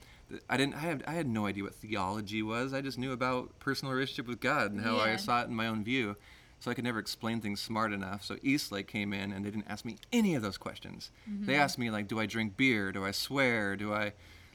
[0.50, 2.74] I didn't, I had, I had no idea what theology was.
[2.74, 5.68] I just knew about personal relationship with God and how I saw it in my
[5.68, 6.16] own view.
[6.58, 8.24] So I could never explain things smart enough.
[8.24, 11.10] So Eastlake came in and they didn't ask me any of those questions.
[11.26, 12.90] They asked me like, "Do I drink beer?
[12.90, 13.76] Do I swear?
[13.76, 14.12] Do I?"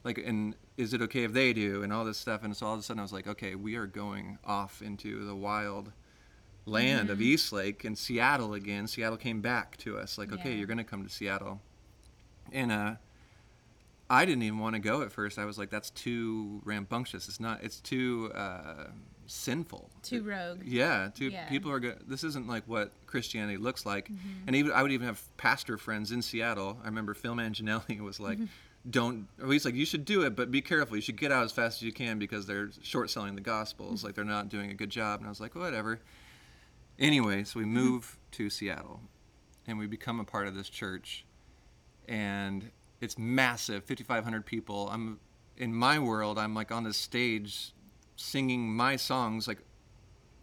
[0.07, 1.83] Like, and is it okay if they do?
[1.83, 2.43] And all this stuff.
[2.43, 5.25] And so all of a sudden I was like, okay, we are going off into
[5.25, 5.91] the wild
[6.65, 8.87] land of Eastlake and Seattle again.
[8.87, 10.57] Seattle came back to us like, okay, Yeah.
[10.57, 11.59] you're going to come to Seattle.
[12.53, 12.95] And uh,
[14.09, 15.37] I didn't even want to go at first.
[15.37, 17.27] I was like, that's too rambunctious.
[17.27, 17.61] It's not.
[17.63, 18.85] It's too uh,
[19.25, 19.89] sinful.
[20.03, 20.61] Too rogue.
[20.63, 21.49] Yeah, too, Yeah.
[21.49, 21.99] people are good.
[22.07, 24.09] This isn't like what Christianity looks like.
[24.47, 26.77] And even I would even have pastor friends in Seattle.
[26.81, 28.39] I remember Phil Manginelli was like,
[28.89, 30.95] "Don't." Or he's like, "You should do it, but be careful.
[30.95, 34.01] You should get out as fast as you can because they're short selling the gospels.
[34.01, 34.05] Mm.
[34.05, 35.99] Like they're not doing a good job." And I was like, "Whatever."
[36.99, 37.73] Anyway, so we mm-hmm.
[37.73, 39.01] move to Seattle,
[39.67, 41.25] and we become a part of this church,
[42.07, 42.71] and
[43.01, 44.89] it's massive, 5,500 people.
[44.89, 45.19] I'm
[45.57, 46.39] in my world.
[46.39, 47.73] I'm like on this stage,
[48.15, 49.59] singing my songs like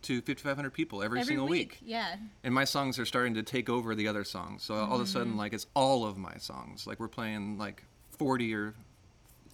[0.03, 1.79] to 5,500 people every, Every single week.
[1.81, 1.91] week.
[1.91, 2.17] Yeah.
[2.43, 4.63] And my songs are starting to take over the other songs.
[4.63, 5.05] So all of a mm-hmm.
[5.07, 6.87] sudden, like it's all of my songs.
[6.87, 7.85] Like we're playing like
[8.19, 8.75] 40 or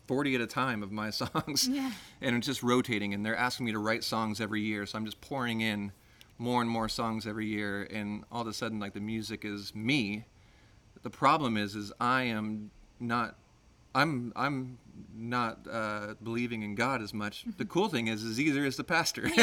[0.06, 1.68] 40 at a time of my songs.
[1.68, 1.92] Yeah.
[2.20, 3.14] And it's just rotating.
[3.14, 4.86] And they're asking me to write songs every year.
[4.86, 5.92] So I'm just pouring in
[6.38, 7.86] more and more songs every year.
[7.90, 10.24] And all of a sudden, like the music is me.
[11.02, 13.36] The problem is, is I am not.
[13.92, 14.78] I'm I'm
[15.16, 17.44] not uh, believing in God as much.
[17.56, 19.28] The cool thing is, is either is the pastor.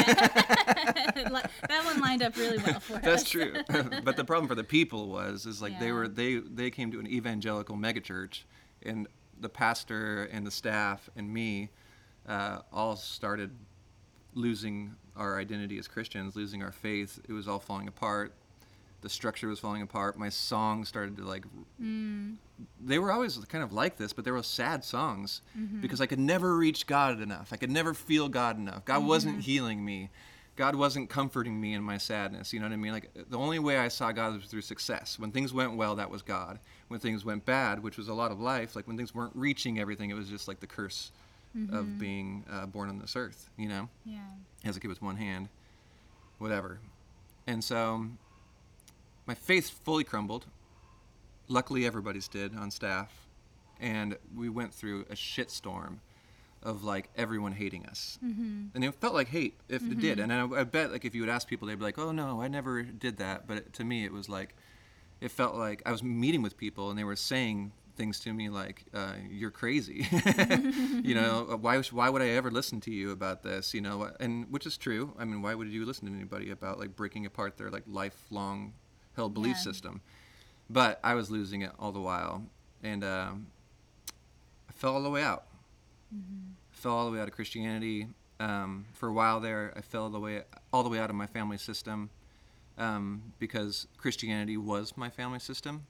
[1.68, 3.02] That one lined up really well for us.
[3.02, 3.54] That's true.
[4.04, 7.00] but the problem for the people was is like they were they they came to
[7.00, 8.44] an evangelical megachurch,
[8.84, 9.06] and
[9.40, 11.70] the pastor and the staff and me
[12.28, 13.50] uh, all started
[14.34, 17.20] losing our identity as Christians, losing our faith.
[17.28, 18.32] It was all falling apart.
[19.00, 20.18] The structure was falling apart.
[20.18, 21.44] My songs started to like.
[21.80, 22.36] Mm.
[22.84, 25.80] They were always kind of like this, but they were sad songs mm-hmm.
[25.80, 27.52] because I could never reach God enough.
[27.52, 28.84] I could never feel God enough.
[28.84, 29.42] God wasn't mm-hmm.
[29.42, 30.10] healing me.
[30.56, 32.52] God wasn't comforting me in my sadness.
[32.52, 32.90] You know what I mean?
[32.90, 35.16] Like the only way I saw God was through success.
[35.16, 36.58] When things went well, that was God.
[36.88, 39.78] When things went bad, which was a lot of life, like when things weren't reaching
[39.78, 41.12] everything, it was just like the curse
[41.72, 43.50] of being uh, born on this earth.
[43.56, 44.18] You know, Yeah.
[44.64, 45.48] as a kid with one hand,
[46.38, 46.78] whatever.
[47.46, 48.06] And so
[49.26, 50.46] my faith fully crumbled.
[51.48, 53.26] Luckily, everybody's did on staff,
[53.80, 55.98] and we went through a shitstorm
[56.62, 58.66] of like everyone hating us, mm-hmm.
[58.74, 60.18] and it felt like hate if it did.
[60.20, 62.42] And I, I bet like if you would ask people, they'd be like, "Oh no,
[62.42, 64.54] I never did that." But to me, it was like
[65.20, 68.48] it felt like I was meeting with people, and they were saying things to me
[68.48, 70.06] like, uh, "You're crazy,"
[71.02, 71.58] you know.
[71.60, 73.74] Why why would I ever listen to you about this?
[73.74, 75.14] You know, and which is true.
[75.18, 78.74] I mean, why would you listen to anybody about like breaking apart their like lifelong
[79.16, 79.62] held belief Yeah.
[79.62, 80.00] system?
[80.70, 82.44] But I was losing it all the while,
[82.82, 83.46] and um,
[84.68, 85.44] I fell all the way out.
[86.70, 88.08] Fell all the way out of Christianity.
[88.40, 90.42] Um, for a while there, I fell all the way
[90.72, 92.10] all the way out of my family system
[92.78, 95.86] um, because Christianity was my family system.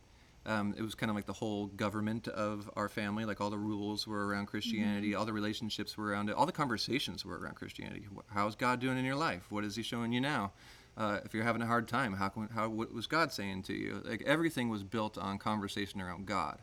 [0.47, 3.27] Um, it was kind of like the whole government of our family.
[3.27, 6.53] Like all the rules were around Christianity, all the relationships were around it, all the
[6.53, 8.07] conversations were around Christianity.
[8.29, 9.47] How's God doing in your life?
[9.51, 10.53] What is He showing you now?
[10.97, 13.75] Uh, if you're having a hard time, how, can, how what was God saying to
[13.75, 14.03] you?
[14.05, 16.59] Like everything was built on conversation around God.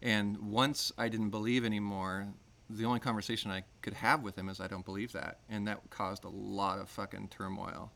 [0.00, 2.28] And once I didn't believe anymore,
[2.68, 5.90] the only conversation I could have with him is I don't believe that, and that
[5.90, 7.92] caused a lot of fucking turmoil.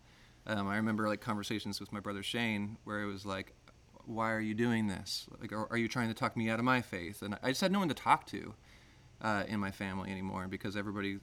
[0.47, 3.55] Um, I remember like conversations with my brother Shane where it was like,
[4.05, 5.27] "Why are you doing this?
[5.41, 7.61] Like, are, are you trying to talk me out of my faith?" And I just
[7.61, 8.55] had no one to talk to
[9.21, 11.19] uh, in my family anymore because everybody,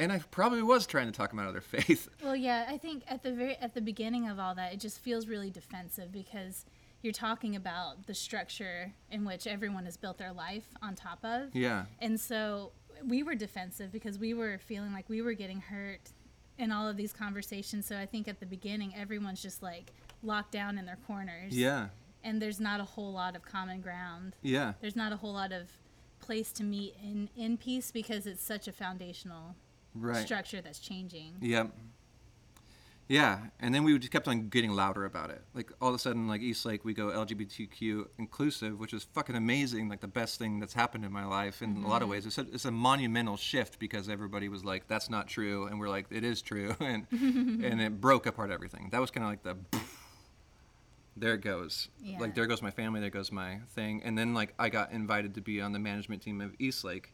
[0.00, 2.08] and I probably was trying to talk them out of their faith.
[2.22, 4.98] Well, yeah, I think at the very at the beginning of all that, it just
[5.00, 6.64] feels really defensive because
[7.02, 11.54] you're talking about the structure in which everyone has built their life on top of.
[11.54, 12.72] yeah, And so
[13.06, 16.10] we were defensive because we were feeling like we were getting hurt
[16.58, 17.86] in all of these conversations.
[17.86, 19.92] So I think at the beginning, everyone's just like
[20.22, 21.56] locked down in their corners.
[21.56, 21.88] Yeah.
[22.24, 24.34] And there's not a whole lot of common ground.
[24.42, 24.72] Yeah.
[24.80, 25.68] There's not a whole lot of
[26.20, 29.54] place to meet in in peace because it's such a foundational
[29.94, 30.24] Right.
[30.24, 31.34] structure that's changing.
[31.40, 31.72] Yep.
[33.08, 35.42] Yeah, and then we just kept on getting louder about it.
[35.54, 39.34] Like all of a sudden, like East Lake, we go LGBTQ inclusive, which is fucking
[39.34, 39.88] amazing.
[39.88, 42.12] Like the best thing that's happened in my life in a lot of mm-hmm.
[42.12, 42.26] ways.
[42.26, 45.88] It's a, it's a monumental shift because everybody was like, "That's not true," and we're
[45.88, 48.90] like, "It is true," and and it broke apart everything.
[48.92, 49.78] That was kind of like the.
[51.20, 51.88] There it goes.
[52.00, 52.20] Yeah.
[52.20, 53.00] Like there goes my family.
[53.00, 54.02] There goes my thing.
[54.04, 57.12] And then like I got invited to be on the management team of East Lake,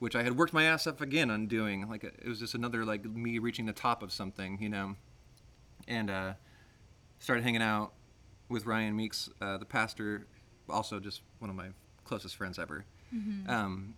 [0.00, 1.88] which I had worked my ass off again on doing.
[1.88, 4.96] Like it was just another like me reaching the top of something, you know.
[5.88, 6.32] And uh,
[7.18, 7.92] started hanging out
[8.48, 10.26] with Ryan Meeks, uh, the pastor,
[10.68, 11.68] also just one of my
[12.04, 12.84] closest friends ever.
[13.48, 13.94] Um,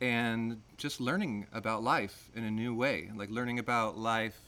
[0.00, 4.38] and just learning about life in a new way, like learning about life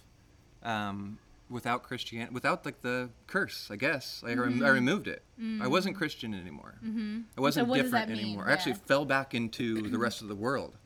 [0.63, 4.23] um, without Christianity, without like the curse, I guess.
[4.23, 5.23] Like I, rem- I removed it.
[5.63, 6.75] I wasn't Christian anymore.
[6.85, 7.21] Mm-hmm.
[7.37, 8.49] I wasn't does different anymore.
[8.49, 10.77] I actually fell back into the rest of the world,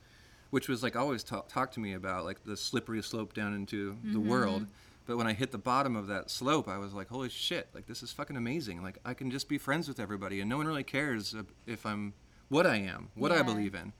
[0.51, 3.97] which was like always talk, talk to me about like the slippery slope down into
[4.03, 4.29] the Mm-hmm.
[4.29, 4.67] world.
[5.05, 7.87] But when I hit the bottom of that slope, I was like, holy shit, like
[7.87, 8.81] this is fucking amazing.
[8.81, 11.35] Like I can just be friends with everybody and no one really cares
[11.67, 12.13] if- I'm
[12.49, 13.93] what I am, what I believe in.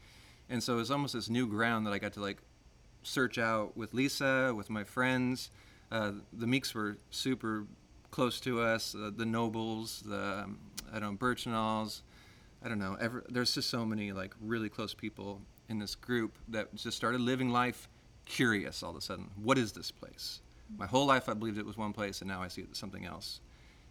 [0.49, 2.37] And so it was almost this new ground that I got to like
[3.01, 5.49] search out with Lisa, with my friends.
[5.91, 7.65] Uh, the Meeks were super
[8.11, 8.95] close to us.
[8.95, 10.59] Uh, the Nobles, the um,
[10.93, 12.01] I don't know Birchnalls.
[12.63, 12.95] I don't know.
[12.99, 17.19] Ever, there's just so many like really close people in this group that just started
[17.19, 17.89] living life
[18.25, 19.31] curious all of a sudden.
[19.35, 20.41] What is this place?
[20.77, 22.77] My whole life I believed it was one place, and now I see it as
[22.77, 23.39] something else.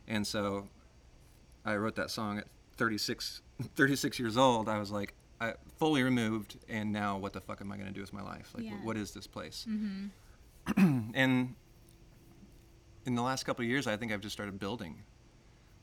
[0.08, 0.68] And so
[1.64, 3.42] I wrote that song at 36,
[3.76, 4.68] 36 years old.
[4.68, 7.94] I was like, I fully removed, and now what the fuck am I going to
[7.94, 8.52] do with my life?
[8.54, 8.72] Like, Yeah.
[8.82, 9.66] what is this place?
[9.68, 11.10] Mm-hmm.
[11.14, 11.54] and
[13.04, 15.02] in the last couple of years, I think I've just started building.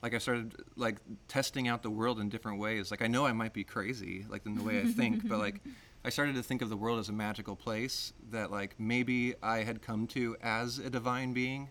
[0.02, 0.96] Like I started like
[1.28, 2.90] testing out the world in different ways.
[2.90, 5.60] Like I know I might be crazy, like in the way I think, but like
[6.02, 9.64] I started to think of the world as a magical place that like maybe I
[9.64, 11.68] had come to as a divine being.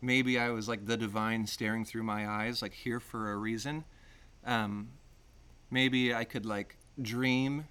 [0.00, 3.84] Maybe I was like the divine staring through my eyes, like here for a reason.
[4.46, 4.90] Um,
[5.70, 7.66] maybe I could like dream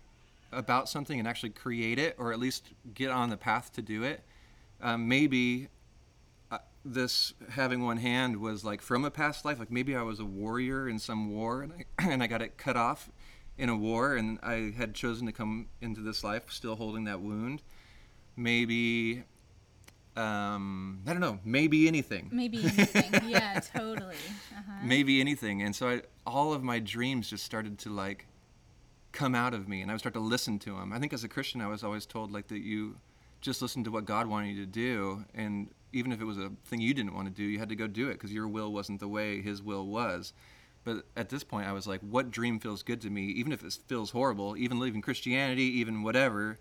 [0.51, 4.03] about something and actually create it, or at least get on the path to do
[4.03, 4.23] it.
[4.81, 5.69] Um, maybe
[6.51, 9.57] uh, this having one hand was like from a past life.
[9.57, 12.57] Like maybe I was a warrior in some war, and I and I got it
[12.57, 13.09] cut off
[13.57, 17.21] in a war, and I had chosen to come into this life still holding that
[17.21, 17.61] wound.
[18.35, 19.23] Maybe.
[20.15, 21.39] Um, I don't know.
[21.43, 23.29] Maybe anything Maybe anything.
[23.29, 24.13] yeah, totally.
[24.55, 24.71] Uh-huh.
[24.83, 28.27] maybe anything and so I, all of my dreams just started to like
[29.11, 31.23] come out of me and i would start to listen to them i think as
[31.23, 32.95] a christian i was always told like that you
[33.41, 36.51] just listen to what god wanted you to do and even if it was a
[36.65, 38.71] thing you didn't want to do you had to go do it because your will
[38.71, 40.31] wasn't the way his will was
[40.83, 43.63] but at this point i was like what dream feels good to me even if
[43.63, 46.59] it feels horrible even leaving christianity even whatever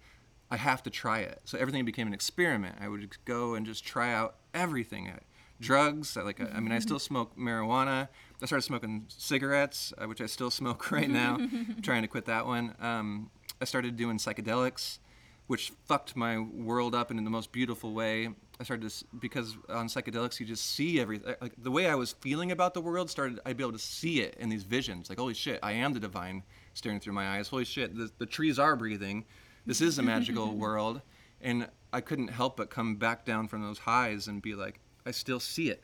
[0.52, 1.40] I have to try it.
[1.46, 2.76] So everything became an experiment.
[2.78, 5.10] I would go and just try out everything.
[5.58, 8.08] Drugs, I like I mean, I still smoke marijuana.
[8.42, 11.38] I started smoking cigarettes, uh, which I still smoke right now.
[11.82, 12.74] trying to quit that one.
[12.80, 13.30] Um,
[13.62, 14.98] I started doing psychedelics,
[15.46, 18.28] which fucked my world up and in the most beautiful way.
[18.60, 21.30] I started to because on psychedelics you just see everything.
[21.30, 23.40] Uh, like the way I was feeling about the world started.
[23.44, 25.08] I'd be able to see it in these visions.
[25.08, 26.42] Like holy shit, I am the divine
[26.74, 27.48] staring through my eyes.
[27.48, 29.24] Holy shit, the, the trees are breathing.
[29.66, 31.00] This is a magical world,
[31.40, 35.10] and I couldn't help but come back down from those highs and be like, I
[35.10, 35.82] still see it.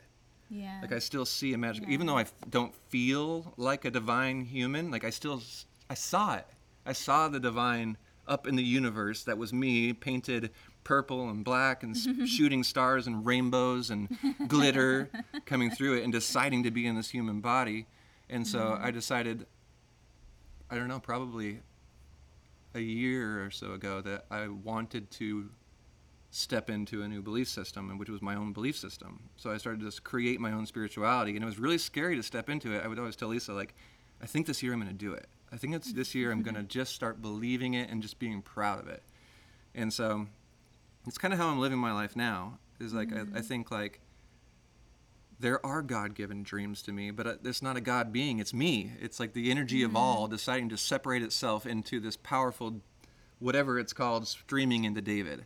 [0.49, 0.79] Yeah.
[0.81, 1.93] Like I still see a magic, Yeah.
[1.93, 4.89] even though I f- don't feel like a divine human.
[4.89, 5.43] Like I still,
[5.89, 6.47] I saw it.
[6.85, 7.97] I saw the divine
[8.29, 10.51] up in the universe that was me, painted
[10.83, 11.97] purple and black and
[12.29, 14.15] shooting stars and rainbows and
[14.47, 15.09] glitter
[15.45, 17.87] coming through it, and deciding to be in this human body.
[18.29, 18.85] And so mm-hmm.
[18.85, 19.45] I decided,
[20.69, 21.59] I don't know, probably
[22.75, 25.49] a year or so ago that I wanted to
[26.31, 29.19] step into a new belief system, and which was my own belief system.
[29.35, 32.23] So I started to just create my own spirituality, and it was really scary to
[32.23, 32.83] step into it.
[32.83, 33.73] I would always tell Lisa, like,
[34.21, 35.27] I think this year I'm going to do it.
[35.51, 38.41] I think it's this year I'm going to just start believing it and just being
[38.41, 39.03] proud of it.
[39.73, 40.27] And so
[41.07, 42.59] it's kind of how I'm living my life now.
[42.79, 43.39] Is like I, I mm-hmm.
[43.41, 43.99] think like
[45.39, 48.39] there are God-given dreams to me, but uh, it's not a God being.
[48.39, 48.91] It's me.
[49.01, 49.97] It's like the energy of mm-hmm.
[49.97, 52.81] all deciding to separate itself into this powerful,
[53.39, 55.45] whatever it's called, streaming into David,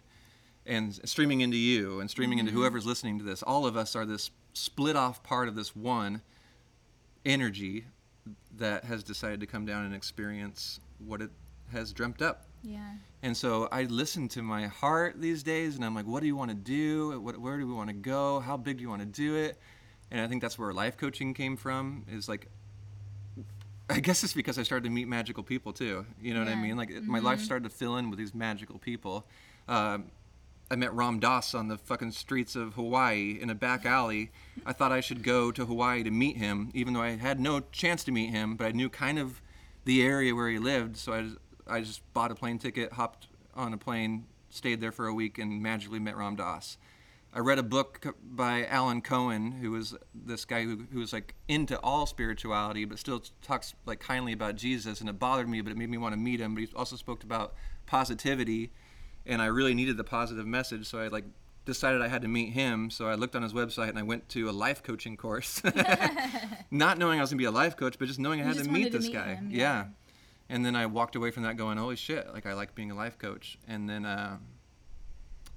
[0.66, 2.62] and streaming into you, and streaming into mm-hmm.
[2.62, 3.44] whoever's listening to this.
[3.44, 6.22] All of us are this split off part of this one
[7.26, 7.86] energy
[8.58, 11.32] that has decided to come down and experience what it
[11.72, 12.46] has dreamt up.
[12.64, 12.80] Yeah.
[13.22, 16.36] And so I listen to my heart these days, and I'm like, what do you
[16.36, 17.20] want to do?
[17.20, 18.40] What, where do we want to go?
[18.40, 19.58] How big do you want to do it?
[20.12, 22.06] And I think that's where life coaching came from.
[22.10, 22.48] Is like,
[23.90, 26.06] I guess it's because I started to meet magical people too.
[26.22, 26.78] You know what I mean?
[26.78, 29.26] Like it- my life started to fill in with these magical people.
[29.68, 30.06] Um,
[30.72, 34.32] I met Ram Dass on the fucking streets of Hawaii in a back alley.
[34.66, 37.62] I thought I should go to Hawaii to meet him, even though I had no
[37.72, 39.42] chance to meet him, but I knew kind of
[39.86, 40.98] the area where he lived.
[40.98, 41.38] So I just,
[41.68, 45.38] I just bought a plane ticket, hopped on a plane, stayed there for a week,
[45.38, 46.78] and magically met Ram Dass.
[47.36, 51.34] I read a book by Alan Cohen, who was this guy who, who was like
[51.48, 55.72] into all spirituality, but still talks like kindly about Jesus, and it bothered me, but
[55.72, 56.54] it made me want to meet him.
[56.54, 57.56] But he also spoke about
[57.88, 58.72] positivity,
[59.26, 61.26] and I really needed the positive message, so I like
[61.66, 62.90] decided I had to meet him.
[62.90, 65.62] So I looked on his website and I went to a life coaching course,
[66.72, 68.70] not knowing I was gonna be a life coach, but just knowing I had to
[68.70, 69.36] meet to this meet guy.
[69.36, 69.58] him, yeah.
[69.60, 69.86] yeah.
[70.50, 72.96] And then I walked away from that going, holy shit, like I like being a
[72.96, 73.58] life coach.
[73.68, 74.06] And then.
[74.06, 74.38] Uh,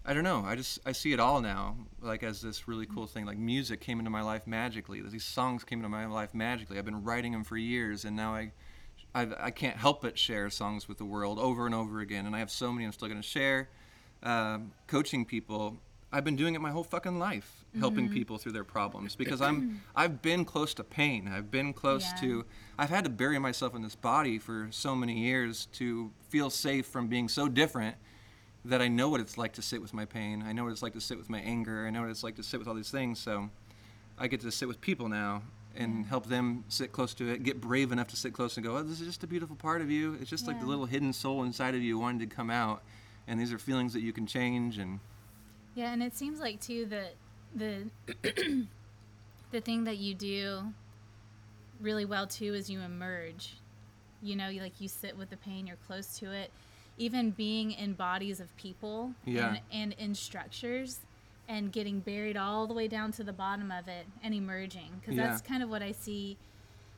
[0.09, 0.45] I don't know.
[0.47, 3.27] I just I see it all now, like as this really cool thing.
[3.27, 5.03] Like music came into my life magically.
[5.03, 6.79] These songs came into my life magically.
[6.79, 8.53] I've been writing them for years, and now I,
[9.17, 12.27] I've, I can't help but share songs with the world over and over again.
[12.27, 13.71] And I have so many I'm still going to share.
[14.23, 15.79] Um, coaching people,
[16.12, 19.81] I've been doing it my whole fucking life, helping people through their problems because I'm
[19.97, 21.29] I've been close to pain.
[21.29, 22.21] I've been close Yeah.
[22.21, 22.45] to.
[22.79, 26.85] I've had to bury myself in this body for so many years to feel safe
[26.87, 27.97] from being so different
[28.67, 30.45] that I know what it's like to sit with my pain.
[30.47, 31.87] I know what it's like to sit with my anger.
[31.87, 33.19] I know what it's like to sit with all these things.
[33.19, 33.49] So
[34.19, 35.43] I get to sit with people now
[35.77, 36.09] and mm.
[36.09, 38.83] help them sit close to it, get brave enough to sit close and go, oh,
[38.83, 40.16] this is just a beautiful part of you.
[40.20, 42.83] It's just like the little hidden soul inside of you wanting to come out.
[43.29, 44.79] And these are feelings that you can change.
[44.79, 45.01] And
[45.74, 47.14] Yeah, and it seems like too that
[47.55, 47.85] the
[49.51, 50.72] the thing that you do
[51.81, 53.55] really well too is you emerge.
[54.22, 56.51] You know, you like you sit with the pain, you're close to it.
[56.99, 59.49] Even being in bodies of people Yeah.
[59.49, 61.01] and, and in structures
[61.49, 65.15] and getting buried all the way down to the bottom of it and emerging because
[65.17, 65.29] Yeah.
[65.29, 66.37] that's kind of what I see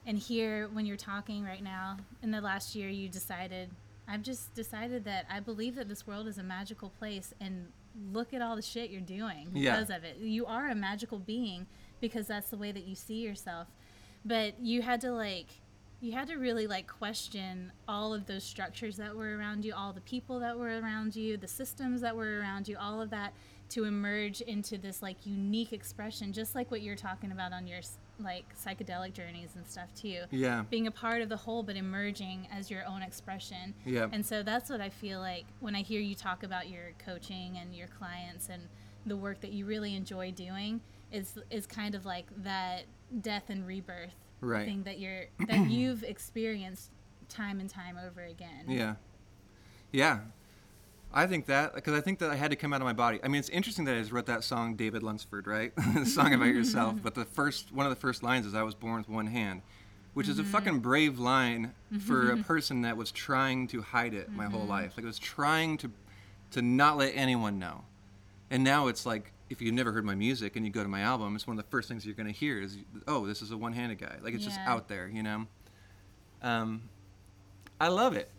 [0.06, 1.98] and hear when you're talking right now.
[2.22, 3.68] In the last year, you decided,
[4.06, 7.70] I've just decided that I believe that this world is a magical place, and
[8.12, 9.72] look at all the shit you're doing Yeah.
[9.76, 10.16] because of it.
[10.18, 11.66] You are a magical being
[12.00, 13.68] because that's the way that you see yourself.
[14.24, 15.60] But you had to like,
[16.00, 19.92] you had to really like question all of those structures that were around you, all
[19.92, 23.34] the people that were around you, the systems that were around you, all of that
[23.70, 27.80] to emerge into this like unique expression, just like what you're talking about on your
[28.18, 30.22] like psychedelic journeys and stuff too.
[30.30, 33.74] yeah, Being a part of the whole, but emerging as your own expression.
[33.84, 36.92] yeah, And so that's what I feel like when I hear you talk about your
[36.98, 38.62] coaching and your clients and
[39.06, 40.80] the work that you really enjoy doing
[41.12, 42.82] is is kind of like that
[43.22, 44.66] death and rebirth Right.
[44.66, 46.90] thing that you're that you've experienced
[47.28, 48.64] time and time over again.
[48.68, 48.94] yeah,
[49.92, 50.18] yeah.
[51.12, 53.18] I think that because I think that I had to come out of my body.
[53.22, 55.72] I mean, it's interesting that I just wrote that song, David Lunsford, right?
[55.94, 56.94] the song about yourself.
[56.94, 57.02] Mm-hmm.
[57.02, 59.62] But the first one of the first lines is "I was born with one hand,"
[60.12, 60.50] which is a mm-hmm.
[60.52, 64.70] fucking brave line for a person that was trying to hide it my whole mm-hmm.
[64.70, 64.94] life.
[64.96, 65.90] Like I was trying to
[66.50, 67.84] to not let anyone know.
[68.50, 71.00] And now it's like if you've never heard my music and you go to my
[71.00, 73.50] album, it's one of the first things you're going to hear is, "Oh, this is
[73.50, 75.46] a one-handed guy." Like it's just out there, you know.
[76.42, 76.82] Um,
[77.80, 78.30] I love it.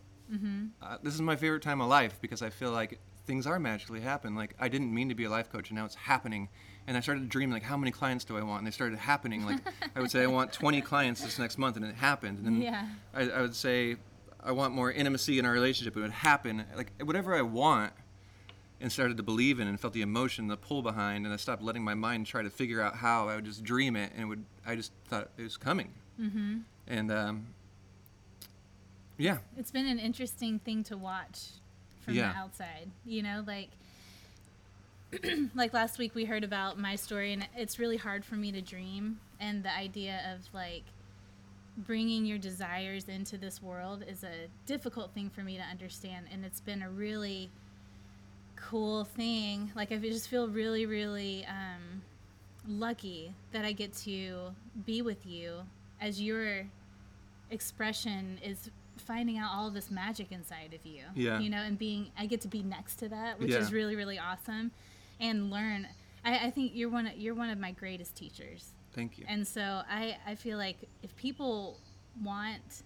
[0.81, 4.01] Uh, this is my favorite time of life because I feel like things are magically
[4.01, 4.35] happen.
[4.35, 6.49] Like I didn't mean to be a life coach, and now it's happening.
[6.87, 8.59] And I started to dream like, how many clients do I want?
[8.59, 9.45] And they started happening.
[9.45, 9.59] Like
[9.95, 12.39] I would say, I want 20 clients this next month, and it happened.
[12.39, 12.87] And then Yeah.
[13.13, 13.97] I, I would say,
[14.43, 15.95] I want more intimacy in our relationship.
[15.97, 16.63] It would happen.
[16.75, 17.93] Like whatever I want,
[18.81, 21.61] and started to believe in, and felt the emotion, the pull behind, and I stopped
[21.61, 23.27] letting my mind try to figure out how.
[23.29, 24.45] I would just dream it, and it would.
[24.65, 25.91] I just thought it was coming.
[26.19, 26.57] Mm-hmm.
[26.87, 27.47] And um,
[29.19, 31.49] yeah, It's been an interesting thing to watch
[32.01, 32.31] from Yeah.
[32.33, 32.89] the outside.
[33.05, 33.69] You know, like
[35.55, 38.61] like last week we heard about my story and it's really hard for me to
[38.61, 40.83] dream and the idea of like
[41.77, 46.45] bringing your desires into this world is a difficult thing for me to understand and
[46.45, 47.49] it's been a really
[48.55, 52.01] cool thing like i just feel really really um,
[52.67, 54.53] lucky that i get to
[54.85, 55.53] be with you
[56.01, 56.65] as your
[57.49, 61.39] expression is finding out all this magic inside of you Yeah.
[61.39, 63.59] you know and being i get to be next to that which Yeah.
[63.59, 64.71] is really really awesome
[65.19, 65.87] and learn
[66.23, 69.25] I, I think you're one of you're one of my greatest teachers thank you.
[69.27, 71.79] and so I, I feel like if people
[72.23, 72.83] want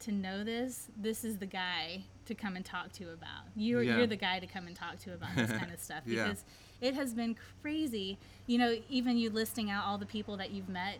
[0.00, 3.44] to know this, this is the guy to come and talk to about.
[3.56, 3.96] You're, Yeah.
[3.98, 6.24] you're the guy to come and talk to about this kind of stuff Yeah.
[6.24, 6.44] because
[6.82, 8.18] it has been crazy.
[8.46, 10.98] You know, even you listing out all the people that you've met,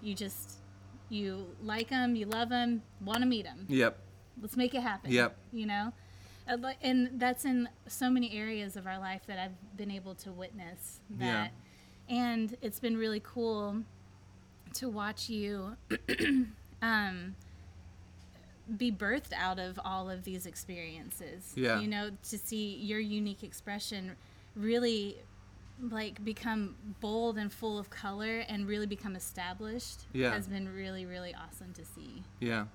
[0.00, 0.60] you just,
[1.12, 3.66] you like them, you love them, want to meet them.
[3.68, 3.98] Yep.
[4.40, 5.10] Let's make it happen.
[5.10, 5.36] Yep.
[5.52, 5.92] You know?
[6.48, 10.32] Uh, And that's in so many areas of our life that I've been able to
[10.32, 11.32] witness Yeah.
[11.44, 11.52] that.
[12.08, 13.82] And it's been really cool
[14.74, 15.76] to watch you
[16.82, 17.36] um,
[18.76, 21.52] be birthed out of all of these experiences.
[21.56, 21.78] Yeah.
[21.80, 24.12] You know, to see your unique expression
[24.56, 25.18] really
[25.80, 30.32] like become bold and full of color and really become established Yeah.
[30.32, 32.22] has been really, really awesome to see.
[32.40, 32.66] Yeah.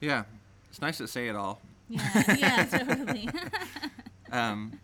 [0.00, 0.24] Yeah.
[0.70, 1.60] It's nice to say it all.
[1.88, 3.28] Yeah, yeah, totally.
[4.32, 4.80] Um,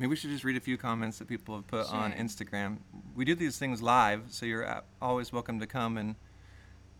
[0.00, 2.78] maybe we should just read a few comments that people have put on Instagram.
[3.14, 6.16] We do these things live, so you're always welcome to come and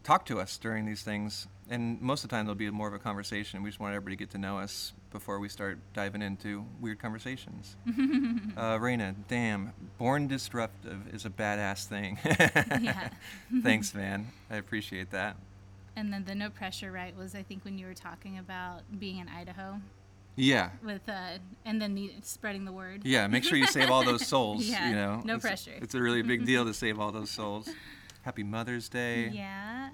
[0.03, 1.47] talk to us during these things.
[1.69, 3.63] And most of the time, there'll be more of a conversation.
[3.63, 6.99] We just want everybody to get to know us before we start diving into weird
[6.99, 7.77] conversations.
[7.89, 12.19] uh, Raina, damn, born disruptive is a badass thing.
[12.83, 13.11] Yeah.
[13.63, 14.29] Thanks, man.
[14.51, 15.37] I appreciate that.
[15.97, 19.19] and then the no pressure right was I think when you were talking about being
[19.19, 19.81] in Idaho
[20.37, 20.71] Yeah.
[20.85, 23.03] with uh and then the, spreading the word.
[23.05, 24.65] Yeah, make sure you save all those souls.
[24.65, 25.79] Yeah, you know, no It's- pressure.
[25.83, 27.69] It's a really big deal to save all those souls.
[28.23, 29.31] Happy Mother's Day.
[29.33, 29.91] Yeah.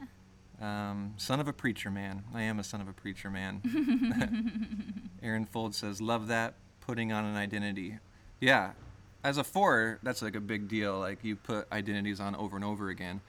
[0.61, 2.25] Um, son of a preacher man.
[2.35, 5.11] I am a son of a preacher man.
[5.23, 7.99] Aaron Fold says, "Love that putting on an identity."
[8.41, 8.73] Yeah,
[9.23, 10.99] as a four, that's like a big deal.
[10.99, 13.21] Like you put identities on over and over again.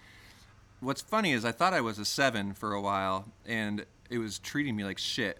[0.79, 4.39] What's funny is I thought I was a seven for a while, and it was
[4.39, 5.39] treating me like shit.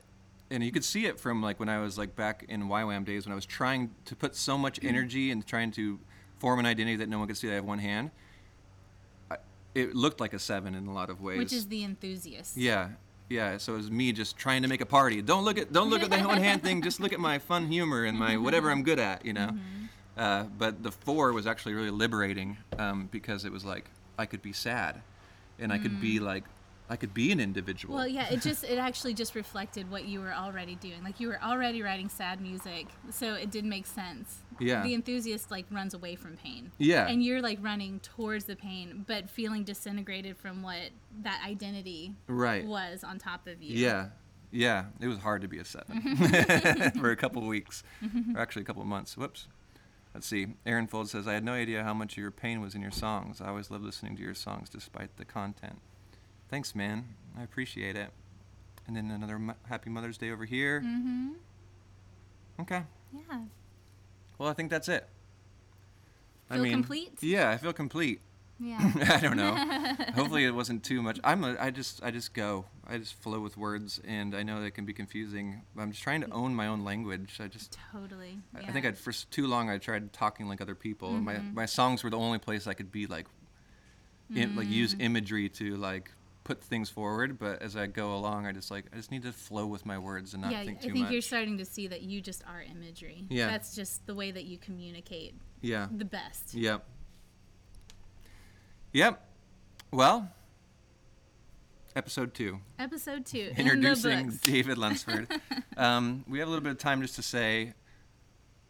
[0.50, 3.26] And you could see it from like when I was like back in YWAM days
[3.26, 6.00] when I was trying to put so much energy and trying to
[6.40, 8.12] form an identity that no one could see that I have one hand.
[9.78, 11.38] It looked like a seven in a lot of ways.
[11.38, 12.58] Which is the enthusiast.
[12.58, 12.90] Yeah,
[13.30, 13.58] yeah.
[13.58, 15.22] So it was me just trying to make a party.
[15.22, 16.82] Don't look at don't look at the one hand thing.
[16.82, 19.26] Just look at my fun humor and my whatever I'm good at.
[19.26, 19.52] You know.
[20.18, 23.86] Uh, but the four was actually really liberating um, because it was like
[24.18, 25.02] I could be sad,
[25.60, 26.44] and I could be like
[26.90, 27.96] I could be an individual.
[27.96, 31.04] Well, yeah, it just it actually just reflected what you were already doing.
[31.04, 34.44] Like you were already writing sad music, so it did make sense.
[34.60, 34.82] Yeah.
[34.84, 36.72] The enthusiast like runs away from pain.
[36.78, 37.08] Yeah.
[37.08, 40.92] And you're like running towards the pain, but feeling disintegrated from what
[41.24, 42.66] that identity Right.
[42.66, 43.76] was on top of you.
[43.76, 44.08] Yeah,
[44.52, 44.86] yeah.
[45.02, 46.02] It was hard to be a seven
[47.00, 47.84] for a couple of weeks,
[48.34, 49.18] or actually a couple of months.
[49.18, 49.48] Whoops.
[50.14, 50.48] Let's see.
[50.66, 52.92] Aaron Fold says, "I had no idea how much of your pain was in your
[52.92, 53.40] songs.
[53.42, 55.80] I always loved listening to your songs, despite the content."
[56.50, 57.06] Thanks, man.
[57.38, 58.10] I appreciate it.
[58.88, 60.82] And then another mo- Happy Mother's Day over here.
[60.82, 61.30] Mm-hmm.
[62.62, 62.84] Okay.
[63.14, 63.42] Yeah.
[64.38, 65.08] Well, I think that's it.
[66.50, 67.12] I mean, complete?
[67.22, 68.22] Yeah, I feel complete.
[68.60, 68.80] Yeah.
[69.10, 69.54] I don't know.
[70.16, 71.20] Hopefully, it wasn't too much.
[71.24, 72.66] I'm a, I just I just go.
[72.88, 75.62] I just flow with words, and I know that can be confusing.
[75.76, 77.38] But I'm just trying to own my own language.
[77.42, 78.40] I just totally.
[78.56, 78.68] I- Yeah.
[78.70, 81.12] I think I'd for too long I tried talking like other people.
[81.12, 81.54] My Mm-hmm.
[81.56, 83.28] my songs were the only place I could be like,
[84.34, 85.02] im- like use Mm.
[85.02, 86.12] imagery to like
[86.48, 87.38] put things forward.
[87.38, 90.00] But as I go along, I just like I just need to flow with my
[90.00, 91.12] words and not yeah, think I think much.
[91.12, 93.26] you're starting to see that you just are imagery.
[93.30, 93.48] Yeah.
[93.48, 95.88] That's just the way that you communicate yeah.
[95.92, 96.54] the best.
[96.54, 96.86] Yep.
[98.94, 99.22] Yep.
[99.92, 100.32] Well,
[101.96, 102.62] episode two.
[102.80, 103.52] Episode two.
[103.58, 104.40] introducing in.
[104.42, 105.28] David Lunsford.
[105.78, 107.74] um, we have a little bit of time just to say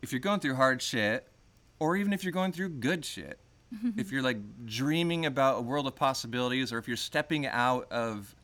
[0.02, 1.28] if you're going through hard shit,
[1.80, 3.40] or even if you're going through good shit,
[3.98, 8.36] if you're like dreaming about a world of possibilities, or if you're stepping out of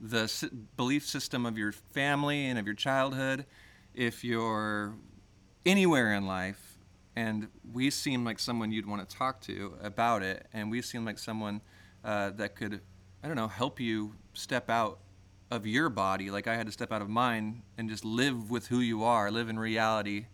[0.00, 3.44] the belief system of your family and of your childhood,
[3.94, 4.94] if you're
[5.66, 6.78] anywhere in life
[7.16, 11.04] and we seem like someone you'd want to talk to about it and we seem
[11.04, 11.60] like someone
[12.04, 12.80] uh, that could
[13.22, 15.00] i don't know help you step out
[15.50, 18.68] of your body like i had to step out of mine and just live with
[18.68, 20.26] who you are live in reality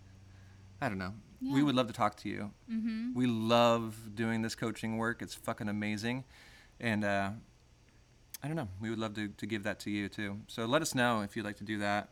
[0.80, 1.14] i don't know
[1.52, 3.12] we would love to talk to you mm-hmm.
[3.14, 6.24] we love doing this coaching work it's fucking amazing
[6.80, 7.30] and uh,
[8.42, 10.82] i don't know we would love to, to give that to you too so let
[10.82, 12.10] us know if you'd like to do that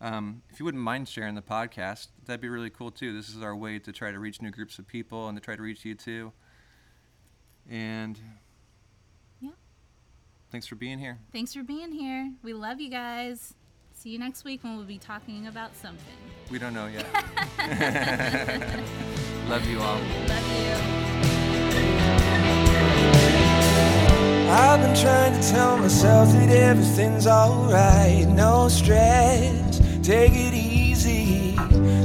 [0.00, 3.14] um, if you wouldn't mind sharing the podcast, that'd be really cool too.
[3.14, 5.56] This is our way to try to reach new groups of people and to try
[5.56, 6.32] to reach you too.
[7.68, 8.18] And
[9.40, 9.52] Yeah.
[10.50, 11.18] thanks for being here.
[11.32, 12.34] Thanks for being here.
[12.42, 13.54] We love you guys.
[13.98, 16.18] See you next week when we'll be talking about something.
[16.50, 17.06] We don't know yet.
[19.48, 19.98] Love you all.
[20.28, 20.74] Love you.
[24.52, 31.54] I've been trying to tell myself that everything's alright, no stress, take it easy.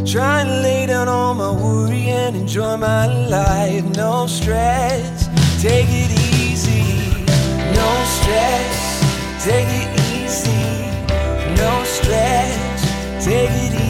[0.09, 5.27] Trying to lay down all my worry and enjoy my life, no stress,
[5.61, 7.25] take it easy.
[7.75, 10.01] No stress, take it
[11.61, 13.23] no stress.
[13.23, 13.80] Take it easy.